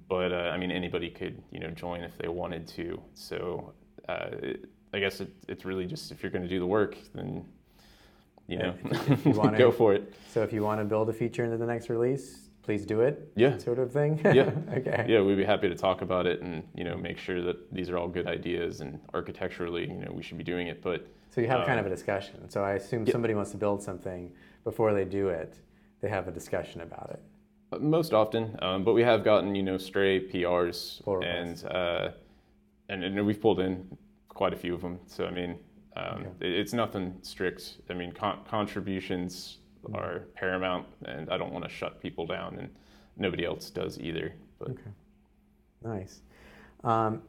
But 0.09 0.31
uh, 0.31 0.51
I 0.53 0.57
mean, 0.57 0.71
anybody 0.71 1.09
could 1.09 1.41
you 1.51 1.59
know 1.59 1.69
join 1.69 2.01
if 2.01 2.17
they 2.17 2.27
wanted 2.27 2.67
to. 2.69 3.01
So 3.13 3.73
uh, 4.09 4.29
it, 4.41 4.65
I 4.93 4.99
guess 4.99 5.21
it, 5.21 5.31
it's 5.47 5.65
really 5.65 5.85
just 5.85 6.11
if 6.11 6.23
you're 6.23 6.31
going 6.31 6.43
to 6.43 6.49
do 6.49 6.59
the 6.59 6.65
work, 6.65 6.97
then 7.13 7.45
you 8.51 8.57
know, 8.59 8.73
If 8.91 9.25
you 9.25 9.31
wanna- 9.31 9.57
go 9.57 9.71
for 9.71 9.93
it. 9.93 10.13
So 10.29 10.43
if 10.43 10.51
you 10.53 10.61
want 10.63 10.79
to 10.81 10.85
build 10.85 11.09
a 11.09 11.13
feature 11.13 11.43
into 11.45 11.57
the 11.57 11.65
next 11.65 11.89
release, 11.89 12.49
please 12.63 12.85
do 12.85 13.01
it. 13.01 13.31
Yeah. 13.35 13.57
Sort 13.57 13.79
of 13.79 13.91
thing. 13.91 14.19
Yeah. 14.25 14.51
okay. 14.77 15.05
Yeah, 15.07 15.21
we'd 15.21 15.35
be 15.37 15.45
happy 15.45 15.69
to 15.69 15.75
talk 15.75 16.01
about 16.01 16.25
it 16.27 16.41
and 16.41 16.63
you 16.75 16.83
know 16.83 16.95
make 16.97 17.17
sure 17.17 17.41
that 17.41 17.73
these 17.73 17.89
are 17.89 17.97
all 17.97 18.07
good 18.09 18.27
ideas 18.27 18.81
and 18.81 18.99
architecturally, 19.13 19.87
you 19.87 19.95
know, 19.97 20.11
we 20.13 20.21
should 20.21 20.37
be 20.37 20.43
doing 20.43 20.67
it. 20.67 20.81
But 20.81 21.07
So 21.29 21.39
you 21.41 21.47
have 21.47 21.65
kind 21.65 21.79
Um, 21.79 21.85
of 21.85 21.91
a 21.91 21.95
discussion. 21.95 22.49
So 22.49 22.61
I 22.63 22.73
assume 22.73 23.05
yeah. 23.05 23.13
somebody 23.13 23.33
wants 23.33 23.51
to 23.51 23.57
build 23.57 23.81
something 23.81 24.31
before 24.65 24.93
they 24.93 25.05
do 25.05 25.29
it. 25.29 25.55
They 26.01 26.09
have 26.09 26.27
a 26.27 26.31
discussion 26.31 26.81
about 26.81 27.09
it. 27.15 27.81
most 27.81 28.13
often, 28.13 28.43
um, 28.61 28.83
but 28.83 28.93
we 28.93 29.03
have 29.03 29.23
gotten 29.23 29.55
you 29.55 29.63
know 29.63 29.77
stray 29.77 30.27
PRs 30.29 31.01
Pull 31.03 31.23
and, 31.23 31.63
uh, 31.65 32.09
and 32.89 33.03
and 33.05 33.25
we've 33.25 33.39
pulled 33.41 33.59
in 33.61 33.73
quite 34.27 34.53
a 34.53 34.57
few 34.57 34.73
of 34.75 34.81
them. 34.81 34.99
So 35.07 35.25
I 35.25 35.31
mean, 35.31 35.51
um, 36.01 36.25
it, 36.39 36.51
it's 36.51 36.73
nothing 36.73 37.17
strict. 37.21 37.77
I 37.89 37.93
mean, 37.93 38.11
con- 38.11 38.39
contributions 38.47 39.57
Mm-hmm. 39.83 39.95
are 39.95 40.19
paramount, 40.35 40.85
and 41.05 41.27
I 41.31 41.37
don't 41.39 41.51
want 41.51 41.65
to 41.65 41.69
shut 41.71 41.99
people 41.99 42.27
down, 42.27 42.55
and 42.59 42.69
nobody 43.17 43.43
else 43.45 43.71
does 43.71 43.97
either. 43.99 44.31
But 44.59 44.69
Okay. 44.69 44.91
Nice. 45.83 46.21
Um, 46.83 47.23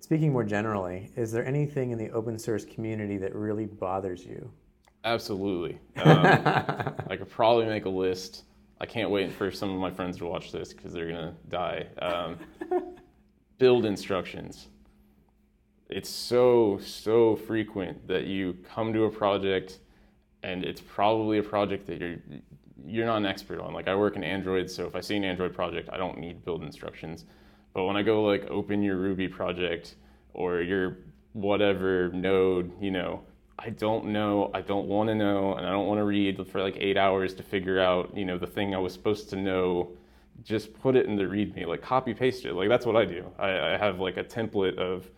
speaking 0.00 0.32
more 0.34 0.44
generally, 0.44 1.10
is 1.16 1.32
there 1.32 1.46
anything 1.46 1.92
in 1.92 1.98
the 1.98 2.10
open 2.10 2.38
source 2.38 2.66
community 2.66 3.16
that 3.16 3.34
really 3.34 3.64
bothers 3.64 4.26
you? 4.26 4.50
absolutely, 5.04 5.78
um, 6.04 6.26
I 7.08 7.16
could 7.16 7.30
probably 7.30 7.64
make 7.64 7.86
a 7.86 7.88
list. 7.88 8.44
I 8.78 8.84
can't 8.84 9.08
wait 9.08 9.32
for 9.32 9.50
some 9.50 9.70
of 9.70 9.80
my 9.80 9.90
friends 9.90 10.18
to 10.18 10.26
watch 10.26 10.52
this 10.52 10.74
because 10.74 10.92
they're 10.92 11.06
gonna 11.08 11.34
die. 11.48 11.86
Um, 12.02 12.36
build 13.58 13.86
instructions. 13.86 14.68
It's 15.88 16.10
so 16.10 16.78
so 16.82 17.36
frequent 17.36 18.08
that 18.08 18.24
you 18.24 18.56
come 18.74 18.92
to 18.92 19.04
a 19.04 19.10
project, 19.10 19.78
and 20.42 20.64
it's 20.64 20.80
probably 20.80 21.38
a 21.38 21.42
project 21.42 21.86
that 21.86 22.00
you're 22.00 22.16
you're 22.84 23.06
not 23.06 23.18
an 23.18 23.26
expert 23.26 23.60
on. 23.60 23.72
Like 23.72 23.88
I 23.88 23.94
work 23.94 24.16
in 24.16 24.24
Android, 24.24 24.70
so 24.70 24.86
if 24.86 24.94
I 24.96 25.00
see 25.00 25.16
an 25.16 25.24
Android 25.24 25.54
project, 25.54 25.88
I 25.92 25.96
don't 25.96 26.18
need 26.18 26.44
build 26.44 26.62
instructions. 26.62 27.24
But 27.72 27.84
when 27.84 27.96
I 27.96 28.02
go 28.02 28.24
like 28.24 28.46
open 28.50 28.82
your 28.82 28.96
Ruby 28.96 29.28
project 29.28 29.96
or 30.34 30.60
your 30.60 30.98
whatever 31.32 32.10
node, 32.10 32.72
you 32.80 32.90
know, 32.90 33.22
I 33.58 33.70
don't 33.70 34.06
know, 34.06 34.50
I 34.54 34.62
don't 34.62 34.86
want 34.86 35.08
to 35.08 35.14
know, 35.14 35.54
and 35.54 35.66
I 35.66 35.70
don't 35.70 35.86
want 35.86 35.98
to 35.98 36.04
read 36.04 36.46
for 36.48 36.62
like 36.62 36.76
eight 36.78 36.96
hours 36.96 37.34
to 37.34 37.42
figure 37.42 37.78
out, 37.80 38.16
you 38.16 38.24
know, 38.24 38.38
the 38.38 38.46
thing 38.46 38.74
I 38.74 38.78
was 38.78 38.92
supposed 38.92 39.30
to 39.30 39.36
know. 39.36 39.90
Just 40.42 40.74
put 40.74 40.96
it 40.96 41.06
in 41.06 41.16
the 41.16 41.24
README, 41.24 41.66
like 41.66 41.80
copy 41.80 42.12
paste 42.12 42.44
it. 42.44 42.52
Like 42.52 42.68
that's 42.68 42.84
what 42.84 42.94
I 42.94 43.06
do. 43.06 43.24
I, 43.38 43.74
I 43.74 43.76
have 43.78 44.00
like 44.00 44.18
a 44.18 44.24
template 44.24 44.76
of, 44.76 45.10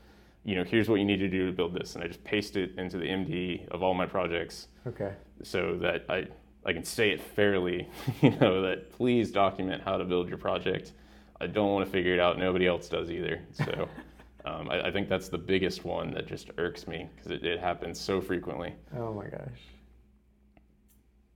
you 0.44 0.54
know, 0.54 0.64
here's 0.64 0.88
what 0.88 0.96
you 0.96 1.04
need 1.04 1.18
to 1.18 1.28
do 1.28 1.46
to 1.46 1.52
build 1.52 1.74
this, 1.74 1.94
and 1.94 2.02
I 2.04 2.06
just 2.08 2.24
paste 2.24 2.56
it 2.56 2.72
into 2.78 2.96
the 2.98 3.04
MD 3.06 3.68
of 3.68 3.82
all 3.82 3.94
my 3.94 4.06
projects 4.06 4.68
Okay. 4.86 5.12
so 5.42 5.76
that 5.82 6.04
I 6.08 6.26
I 6.64 6.72
can 6.72 6.84
say 6.84 7.10
it 7.10 7.20
fairly, 7.20 7.88
you 8.22 8.30
know, 8.38 8.62
that 8.62 8.90
please 8.92 9.30
document 9.30 9.82
how 9.82 9.96
to 9.96 10.04
build 10.04 10.28
your 10.28 10.38
project. 10.38 10.92
I 11.40 11.46
don't 11.46 11.72
want 11.72 11.84
to 11.86 11.90
figure 11.90 12.12
it 12.14 12.20
out. 12.20 12.38
Nobody 12.38 12.66
else 12.66 12.88
does 12.88 13.10
either. 13.10 13.40
So 13.52 13.88
um, 14.44 14.68
I, 14.68 14.88
I 14.88 14.90
think 14.90 15.08
that's 15.08 15.28
the 15.28 15.38
biggest 15.38 15.84
one 15.84 16.10
that 16.14 16.26
just 16.26 16.50
irks 16.58 16.86
me 16.88 17.08
because 17.14 17.30
it, 17.30 17.44
it 17.44 17.60
happens 17.60 17.98
so 18.00 18.20
frequently. 18.20 18.74
Oh 18.96 19.14
my 19.14 19.26
gosh. 19.28 19.60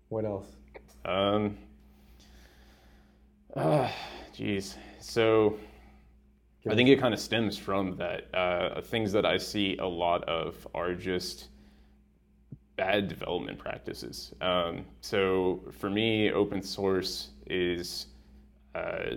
What 0.09 0.25
else? 0.25 0.49
Um, 1.05 1.57
ah, 3.57 3.91
geez. 4.35 4.77
So 5.01 5.57
I 6.69 6.75
think 6.75 6.89
it 6.89 7.01
kind 7.01 7.13
of 7.13 7.21
stems 7.21 7.59
from 7.59 7.97
that. 7.97 8.33
Uh, 8.35 8.81
things 8.83 9.13
that 9.13 9.27
I 9.27 9.37
see 9.37 9.77
a 9.79 9.87
lot 9.87 10.23
of 10.25 10.67
are 10.75 10.95
just 10.95 11.49
bad 12.77 13.09
development 13.09 13.59
practices. 13.59 14.33
Um, 14.41 14.85
so 15.01 15.61
for 15.73 15.91
me, 15.91 16.31
open 16.31 16.63
source 16.63 17.31
is 17.47 18.07
uh, 18.75 19.17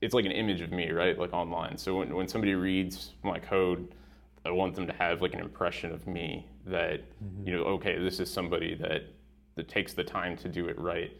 it's 0.00 0.14
like 0.14 0.24
an 0.24 0.32
image 0.32 0.60
of 0.60 0.70
me, 0.72 0.90
right? 0.90 1.18
Like 1.18 1.32
online. 1.32 1.76
So 1.76 1.96
when, 1.96 2.14
when 2.14 2.28
somebody 2.28 2.54
reads 2.54 3.12
my 3.22 3.38
code, 3.38 3.94
I 4.44 4.50
want 4.50 4.74
them 4.74 4.86
to 4.86 4.92
have 4.94 5.22
like 5.22 5.34
an 5.34 5.40
impression 5.40 5.92
of 5.92 6.06
me 6.06 6.46
that 6.66 7.02
you 7.44 7.52
know, 7.52 7.62
okay, 7.64 7.98
this 7.98 8.20
is 8.20 8.30
somebody 8.30 8.74
that 8.76 9.02
that 9.54 9.68
takes 9.68 9.92
the 9.92 10.04
time 10.04 10.36
to 10.38 10.48
do 10.48 10.66
it 10.68 10.78
right. 10.78 11.16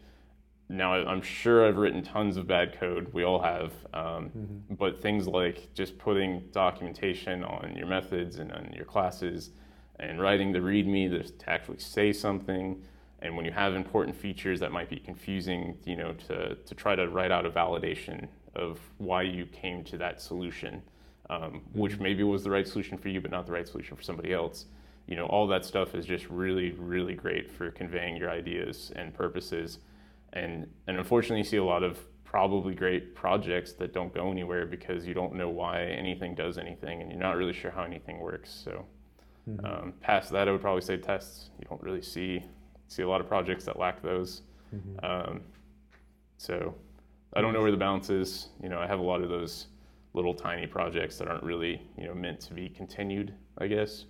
Now 0.73 0.93
I'm 0.93 1.21
sure 1.21 1.67
I've 1.67 1.77
written 1.77 2.01
tons 2.01 2.35
of 2.35 2.47
bad 2.47 2.79
code. 2.79 3.13
We 3.13 3.23
all 3.23 3.39
have, 3.39 3.73
um, 3.93 4.31
but 4.71 4.99
things 5.03 5.27
like 5.27 5.71
just 5.75 5.99
putting 5.99 6.45
documentation 6.51 7.43
on 7.43 7.75
your 7.77 7.85
methods 7.85 8.39
and 8.39 8.51
on 8.51 8.73
your 8.73 8.85
classes, 8.85 9.51
and 9.99 10.19
writing 10.19 10.51
the 10.51 10.57
README 10.57 11.37
to 11.37 11.49
actually 11.49 11.77
say 11.77 12.11
something. 12.11 12.81
And 13.19 13.37
when 13.37 13.45
you 13.45 13.51
have 13.51 13.75
important 13.75 14.17
features 14.17 14.59
that 14.61 14.71
might 14.71 14.89
be 14.89 14.97
confusing, 14.97 15.77
you 15.85 15.95
know, 15.95 16.13
to 16.27 16.55
to 16.55 16.75
try 16.75 16.95
to 16.95 17.07
write 17.07 17.31
out 17.31 17.45
a 17.45 17.51
validation 17.51 18.27
of 18.55 18.79
why 18.97 19.21
you 19.21 19.45
came 19.45 19.83
to 19.83 19.97
that 19.99 20.19
solution, 20.21 20.81
um, 21.29 21.61
which 21.73 21.99
maybe 21.99 22.23
was 22.23 22.43
the 22.43 22.49
right 22.49 22.67
solution 22.67 22.97
for 22.97 23.09
you, 23.09 23.21
but 23.21 23.29
not 23.29 23.45
the 23.45 23.51
right 23.51 23.67
solution 23.67 23.95
for 23.95 24.01
somebody 24.01 24.33
else. 24.33 24.65
You 25.05 25.17
know, 25.17 25.27
all 25.27 25.45
that 25.47 25.65
stuff 25.65 25.93
is 25.93 26.07
just 26.07 26.27
really, 26.29 26.71
really 26.71 27.13
great 27.13 27.51
for 27.51 27.69
conveying 27.69 28.17
your 28.17 28.31
ideas 28.31 28.91
and 28.95 29.13
purposes. 29.13 29.77
And 30.33 30.67
and 30.87 30.97
unfortunately, 30.97 31.39
you 31.39 31.43
see 31.43 31.57
a 31.57 31.63
lot 31.63 31.83
of 31.83 31.99
probably 32.23 32.73
great 32.73 33.13
projects 33.13 33.73
that 33.73 33.93
don't 33.93 34.11
go 34.13 34.31
anywhere 34.31 34.65
because 34.65 35.05
you 35.05 35.13
don't 35.13 35.35
know 35.35 35.49
why 35.49 35.83
anything 35.83 36.33
does 36.33 36.57
anything, 36.57 37.01
and 37.01 37.11
you're 37.11 37.19
not 37.19 37.37
really 37.37 37.53
sure 37.53 37.69
how 37.69 37.83
anything 37.83 38.19
works. 38.19 38.49
So, 38.51 38.85
um, 39.63 39.93
past 40.01 40.31
that, 40.31 40.47
I 40.47 40.51
would 40.51 40.61
probably 40.61 40.81
say 40.81 40.97
tests. 40.97 41.51
You 41.59 41.65
don't 41.69 41.81
really 41.81 42.01
see 42.01 42.43
see 42.87 43.03
a 43.03 43.07
lot 43.07 43.21
of 43.21 43.27
projects 43.27 43.65
that 43.65 43.77
lack 43.79 44.01
those. 44.01 44.41
Um, 45.03 45.41
so, 46.37 46.73
I 47.35 47.41
don't 47.41 47.53
know 47.53 47.61
where 47.61 47.71
the 47.71 47.77
balance 47.77 48.09
is. 48.09 48.49
You 48.61 48.69
know, 48.69 48.79
I 48.79 48.87
have 48.87 48.99
a 48.99 49.03
lot 49.03 49.21
of 49.21 49.29
those 49.29 49.67
little 50.13 50.33
tiny 50.33 50.67
projects 50.67 51.17
that 51.19 51.27
aren't 51.27 51.43
really 51.43 51.81
you 51.97 52.05
know 52.07 52.13
meant 52.15 52.39
to 52.41 52.53
be 52.53 52.69
continued. 52.69 53.33
I 53.59 53.67
guess. 53.67 54.05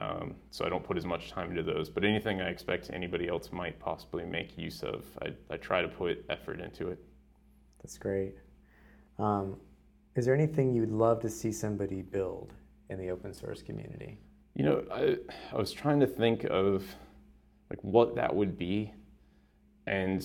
Um, 0.00 0.34
so 0.50 0.64
I 0.64 0.70
don't 0.70 0.82
put 0.82 0.96
as 0.96 1.04
much 1.04 1.30
time 1.30 1.50
into 1.50 1.62
those. 1.62 1.90
But 1.90 2.04
anything 2.04 2.40
I 2.40 2.48
expect 2.48 2.90
anybody 2.92 3.28
else 3.28 3.52
might 3.52 3.78
possibly 3.78 4.24
make 4.24 4.56
use 4.56 4.82
of, 4.82 5.04
I, 5.22 5.32
I 5.50 5.56
try 5.58 5.82
to 5.82 5.88
put 5.88 6.24
effort 6.30 6.60
into 6.60 6.88
it. 6.88 6.98
That's 7.82 7.98
great. 7.98 8.34
Um, 9.18 9.56
is 10.16 10.24
there 10.24 10.34
anything 10.34 10.74
you'd 10.74 10.90
love 10.90 11.20
to 11.20 11.28
see 11.30 11.52
somebody 11.52 12.02
build 12.02 12.54
in 12.88 12.98
the 12.98 13.10
open 13.10 13.32
source 13.34 13.62
community? 13.62 14.18
You 14.54 14.64
know, 14.64 14.84
I, 14.92 15.16
I 15.52 15.56
was 15.56 15.72
trying 15.72 16.00
to 16.00 16.06
think 16.06 16.44
of 16.44 16.84
like 17.68 17.78
what 17.82 18.16
that 18.16 18.34
would 18.34 18.58
be, 18.58 18.92
and 19.86 20.20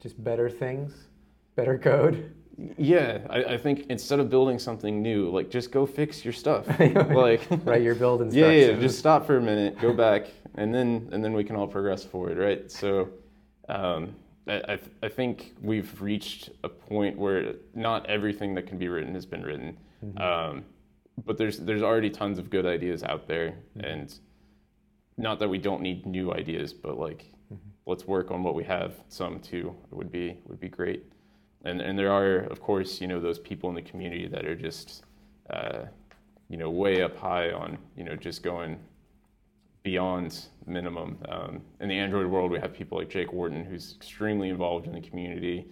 Just 0.00 0.22
better 0.22 0.50
things, 0.50 1.08
better 1.56 1.78
code. 1.78 2.34
Yeah, 2.76 3.18
I, 3.30 3.44
I 3.44 3.58
think 3.58 3.86
instead 3.88 4.20
of 4.20 4.28
building 4.28 4.58
something 4.58 5.02
new, 5.02 5.30
like 5.30 5.50
just 5.50 5.70
go 5.70 5.86
fix 5.86 6.24
your 6.24 6.32
stuff. 6.32 6.66
like 6.78 7.42
right, 7.64 7.82
your 7.82 7.94
build 7.94 8.20
yeah, 8.32 8.46
instructions. 8.48 8.76
yeah, 8.76 8.80
just 8.80 8.98
stop 8.98 9.26
for 9.26 9.36
a 9.36 9.40
minute, 9.40 9.78
go 9.80 9.92
back, 9.92 10.26
and 10.56 10.74
then 10.74 11.08
and 11.12 11.24
then 11.24 11.32
we 11.32 11.44
can 11.44 11.56
all 11.56 11.66
progress 11.66 12.04
forward, 12.04 12.38
right? 12.38 12.70
So, 12.70 13.08
um, 13.68 14.14
I 14.46 14.56
I, 14.56 14.76
th- 14.76 14.90
I 15.02 15.08
think 15.08 15.54
we've 15.62 16.00
reached 16.00 16.50
a 16.64 16.68
point 16.68 17.18
where 17.18 17.54
not 17.74 18.06
everything 18.06 18.54
that 18.54 18.66
can 18.66 18.78
be 18.78 18.88
written 18.88 19.14
has 19.14 19.26
been 19.26 19.42
written, 19.42 19.76
um, 20.16 20.64
but 21.24 21.38
there's 21.38 21.58
there's 21.58 21.82
already 21.82 22.10
tons 22.10 22.38
of 22.38 22.50
good 22.50 22.66
ideas 22.66 23.02
out 23.02 23.26
there, 23.26 23.54
and 23.78 24.14
not 25.16 25.38
that 25.38 25.48
we 25.48 25.58
don't 25.58 25.82
need 25.82 26.06
new 26.06 26.32
ideas, 26.32 26.72
but 26.72 26.98
like 26.98 27.32
let's 27.86 28.06
work 28.06 28.30
on 28.30 28.42
what 28.42 28.54
we 28.54 28.64
have. 28.64 28.94
Some 29.08 29.40
too 29.40 29.74
would 29.90 30.12
be 30.12 30.38
would 30.46 30.60
be 30.60 30.68
great, 30.68 31.04
and 31.64 31.80
and 31.80 31.98
there 31.98 32.12
are 32.12 32.38
of 32.38 32.60
course 32.60 33.00
you 33.00 33.06
know 33.06 33.20
those 33.20 33.38
people 33.38 33.68
in 33.68 33.74
the 33.74 33.82
community 33.82 34.26
that 34.28 34.44
are 34.44 34.56
just. 34.56 35.04
Uh, 35.48 35.86
you 36.50 36.56
know, 36.56 36.68
way 36.68 37.00
up 37.00 37.16
high 37.16 37.52
on, 37.52 37.78
you 37.96 38.02
know, 38.02 38.16
just 38.16 38.42
going 38.42 38.76
beyond 39.84 40.46
minimum. 40.66 41.16
Um, 41.28 41.62
in 41.80 41.88
the 41.88 41.96
Android 41.96 42.26
world, 42.26 42.50
we 42.50 42.58
have 42.58 42.74
people 42.74 42.98
like 42.98 43.08
Jake 43.08 43.32
Wharton, 43.32 43.64
who's 43.64 43.94
extremely 43.94 44.48
involved 44.48 44.86
in 44.86 44.92
the 44.92 45.00
community 45.00 45.66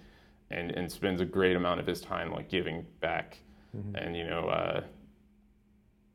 and, 0.51 0.71
and 0.71 0.91
spends 0.91 1.21
a 1.21 1.25
great 1.25 1.57
amount 1.57 1.81
of 1.81 1.87
his 1.87 2.01
time 2.01 2.33
like 2.33 2.49
giving 2.49 2.87
back. 3.01 3.39
mm-hmm. 3.77 3.97
and 3.97 4.17
you 4.17 4.25
know, 4.25 4.49
uh, 4.49 4.83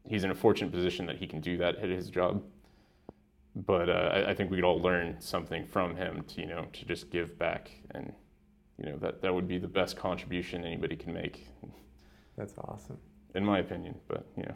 he's 0.08 0.24
in 0.24 0.32
a 0.32 0.36
fortunate 0.36 0.72
position 0.72 1.06
that 1.08 1.18
he 1.18 1.28
can 1.28 1.42
do 1.42 1.58
that 1.58 1.76
at 1.76 1.90
his 1.90 2.10
job. 2.10 2.42
But 3.56 3.90
uh, 3.90 4.12
I, 4.14 4.30
I 4.30 4.34
think 4.34 4.50
we 4.50 4.58
could 4.58 4.64
all 4.64 4.82
learn 4.82 5.18
something 5.20 5.68
from 5.68 5.96
him 5.96 6.24
to 6.30 6.42
you 6.42 6.48
know 6.48 6.66
to 6.72 6.86
just 6.86 7.12
give 7.12 7.38
back, 7.38 7.70
and 7.92 8.12
you 8.78 8.86
know 8.86 8.98
that 8.98 9.22
that 9.22 9.34
would 9.34 9.48
be 9.48 9.58
the 9.58 9.68
best 9.68 9.98
contribution 9.98 10.66
anybody 10.66 10.96
can 10.96 11.14
make. 11.14 11.48
That's 12.38 12.54
awesome. 12.58 12.98
In 13.36 13.46
my 13.46 13.60
opinion, 13.60 13.96
but 14.08 14.26
you 14.38 14.44
know, 14.44 14.56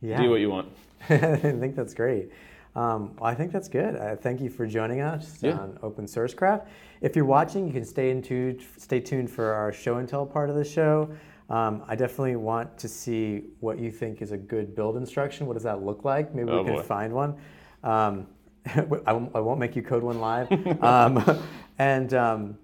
yeah. 0.00 0.20
do 0.20 0.30
what 0.30 0.40
you 0.40 0.50
want. 0.50 0.68
I 1.08 1.36
think 1.36 1.76
that's 1.76 1.94
great. 1.94 2.30
Um, 2.76 3.14
well, 3.16 3.30
I 3.30 3.34
think 3.34 3.52
that's 3.52 3.68
good. 3.68 3.94
Uh, 3.94 4.16
thank 4.16 4.40
you 4.40 4.50
for 4.50 4.66
joining 4.66 5.00
us 5.00 5.38
yeah. 5.40 5.52
on 5.52 5.78
Open 5.82 6.08
Source 6.08 6.34
Craft. 6.34 6.66
If 7.00 7.14
you're 7.14 7.24
watching, 7.24 7.66
you 7.66 7.72
can 7.72 7.84
stay 7.84 8.10
in 8.10 8.20
tuned, 8.20 8.64
stay 8.76 8.98
tuned 8.98 9.30
for 9.30 9.52
our 9.52 9.72
show 9.72 9.98
and 9.98 10.08
tell 10.08 10.26
part 10.26 10.50
of 10.50 10.56
the 10.56 10.64
show. 10.64 11.08
Um, 11.50 11.84
I 11.86 11.94
definitely 11.94 12.36
want 12.36 12.76
to 12.78 12.88
see 12.88 13.44
what 13.60 13.78
you 13.78 13.90
think 13.90 14.22
is 14.22 14.32
a 14.32 14.36
good 14.36 14.74
build 14.74 14.96
instruction. 14.96 15.46
What 15.46 15.54
does 15.54 15.62
that 15.62 15.84
look 15.84 16.04
like? 16.04 16.34
Maybe 16.34 16.50
oh, 16.50 16.62
we 16.62 16.64
can 16.64 16.76
boy. 16.76 16.82
find 16.82 17.12
one. 17.12 17.36
Um, 17.84 18.26
I, 19.06 19.12
won't 19.12 19.60
make 19.60 19.76
you 19.76 19.82
code 19.82 20.02
one 20.02 20.20
live. 20.20 20.48
Um, 20.82 21.42
and 21.78 22.14
um, 22.14 22.58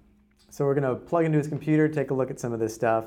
so 0.51 0.65
we're 0.65 0.75
going 0.75 0.83
to 0.83 0.95
plug 0.95 1.25
into 1.25 1.37
his 1.37 1.47
computer, 1.47 1.87
take 1.87 2.11
a 2.11 2.13
look 2.13 2.29
at 2.29 2.39
some 2.39 2.51
of 2.51 2.59
this 2.59 2.75
stuff, 2.75 3.05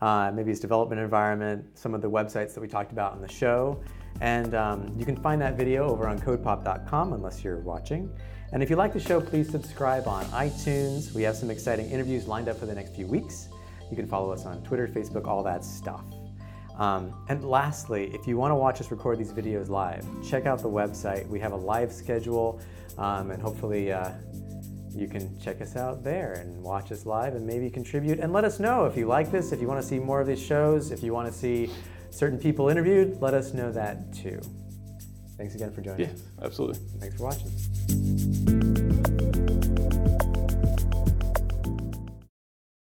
uh, 0.00 0.32
maybe 0.34 0.48
his 0.48 0.58
development 0.58 1.00
environment, 1.00 1.64
some 1.78 1.94
of 1.94 2.00
the 2.00 2.10
websites 2.10 2.54
that 2.54 2.60
we 2.60 2.66
talked 2.66 2.92
about 2.92 3.14
in 3.14 3.20
the 3.20 3.30
show. 3.30 3.80
And 4.22 4.54
um, 4.54 4.94
you 4.98 5.04
can 5.04 5.14
find 5.16 5.40
that 5.42 5.54
video 5.54 5.86
over 5.86 6.08
on 6.08 6.18
codepop.com 6.18 7.12
unless 7.12 7.44
you're 7.44 7.58
watching. 7.58 8.10
And 8.52 8.62
if 8.62 8.70
you 8.70 8.76
like 8.76 8.94
the 8.94 9.00
show, 9.00 9.20
please 9.20 9.50
subscribe 9.50 10.08
on 10.08 10.24
iTunes. 10.26 11.12
We 11.12 11.22
have 11.22 11.36
some 11.36 11.50
exciting 11.50 11.90
interviews 11.90 12.26
lined 12.26 12.48
up 12.48 12.58
for 12.58 12.64
the 12.64 12.74
next 12.74 12.94
few 12.94 13.06
weeks. 13.06 13.48
You 13.90 13.96
can 13.96 14.06
follow 14.06 14.32
us 14.32 14.46
on 14.46 14.62
Twitter, 14.62 14.88
Facebook, 14.88 15.26
all 15.26 15.42
that 15.42 15.64
stuff. 15.64 16.04
Um, 16.78 17.12
and 17.28 17.44
lastly, 17.44 18.10
if 18.14 18.26
you 18.26 18.38
want 18.38 18.52
to 18.52 18.54
watch 18.54 18.80
us 18.80 18.90
record 18.90 19.18
these 19.18 19.32
videos 19.32 19.68
live, 19.68 20.06
check 20.26 20.46
out 20.46 20.60
the 20.60 20.70
website. 20.70 21.28
We 21.28 21.38
have 21.40 21.52
a 21.52 21.56
live 21.56 21.92
schedule, 21.92 22.60
um, 22.96 23.30
and 23.30 23.42
hopefully 23.42 23.92
uh, 23.92 24.12
you 24.94 25.08
can 25.08 25.38
check 25.40 25.60
us 25.60 25.76
out 25.76 26.02
there 26.02 26.32
and 26.34 26.62
watch 26.62 26.92
us 26.92 27.06
live 27.06 27.34
and 27.34 27.46
maybe 27.46 27.70
contribute. 27.70 28.18
And 28.20 28.32
let 28.32 28.44
us 28.44 28.58
know 28.58 28.86
if 28.86 28.96
you 28.96 29.06
like 29.06 29.30
this, 29.30 29.52
if 29.52 29.60
you 29.60 29.68
want 29.68 29.80
to 29.80 29.86
see 29.86 29.98
more 29.98 30.20
of 30.20 30.26
these 30.26 30.42
shows, 30.42 30.90
if 30.90 31.02
you 31.02 31.12
want 31.12 31.30
to 31.32 31.36
see 31.36 31.70
certain 32.10 32.38
people 32.38 32.68
interviewed, 32.68 33.20
let 33.20 33.34
us 33.34 33.54
know 33.54 33.70
that 33.72 34.12
too. 34.12 34.40
Thanks 35.36 35.54
again 35.54 35.72
for 35.72 35.80
joining 35.80 36.08
yeah, 36.08 36.12
us. 36.12 36.22
Absolutely. 36.42 36.80
Thanks 36.98 37.16
for 37.16 37.24
watching. 37.24 38.77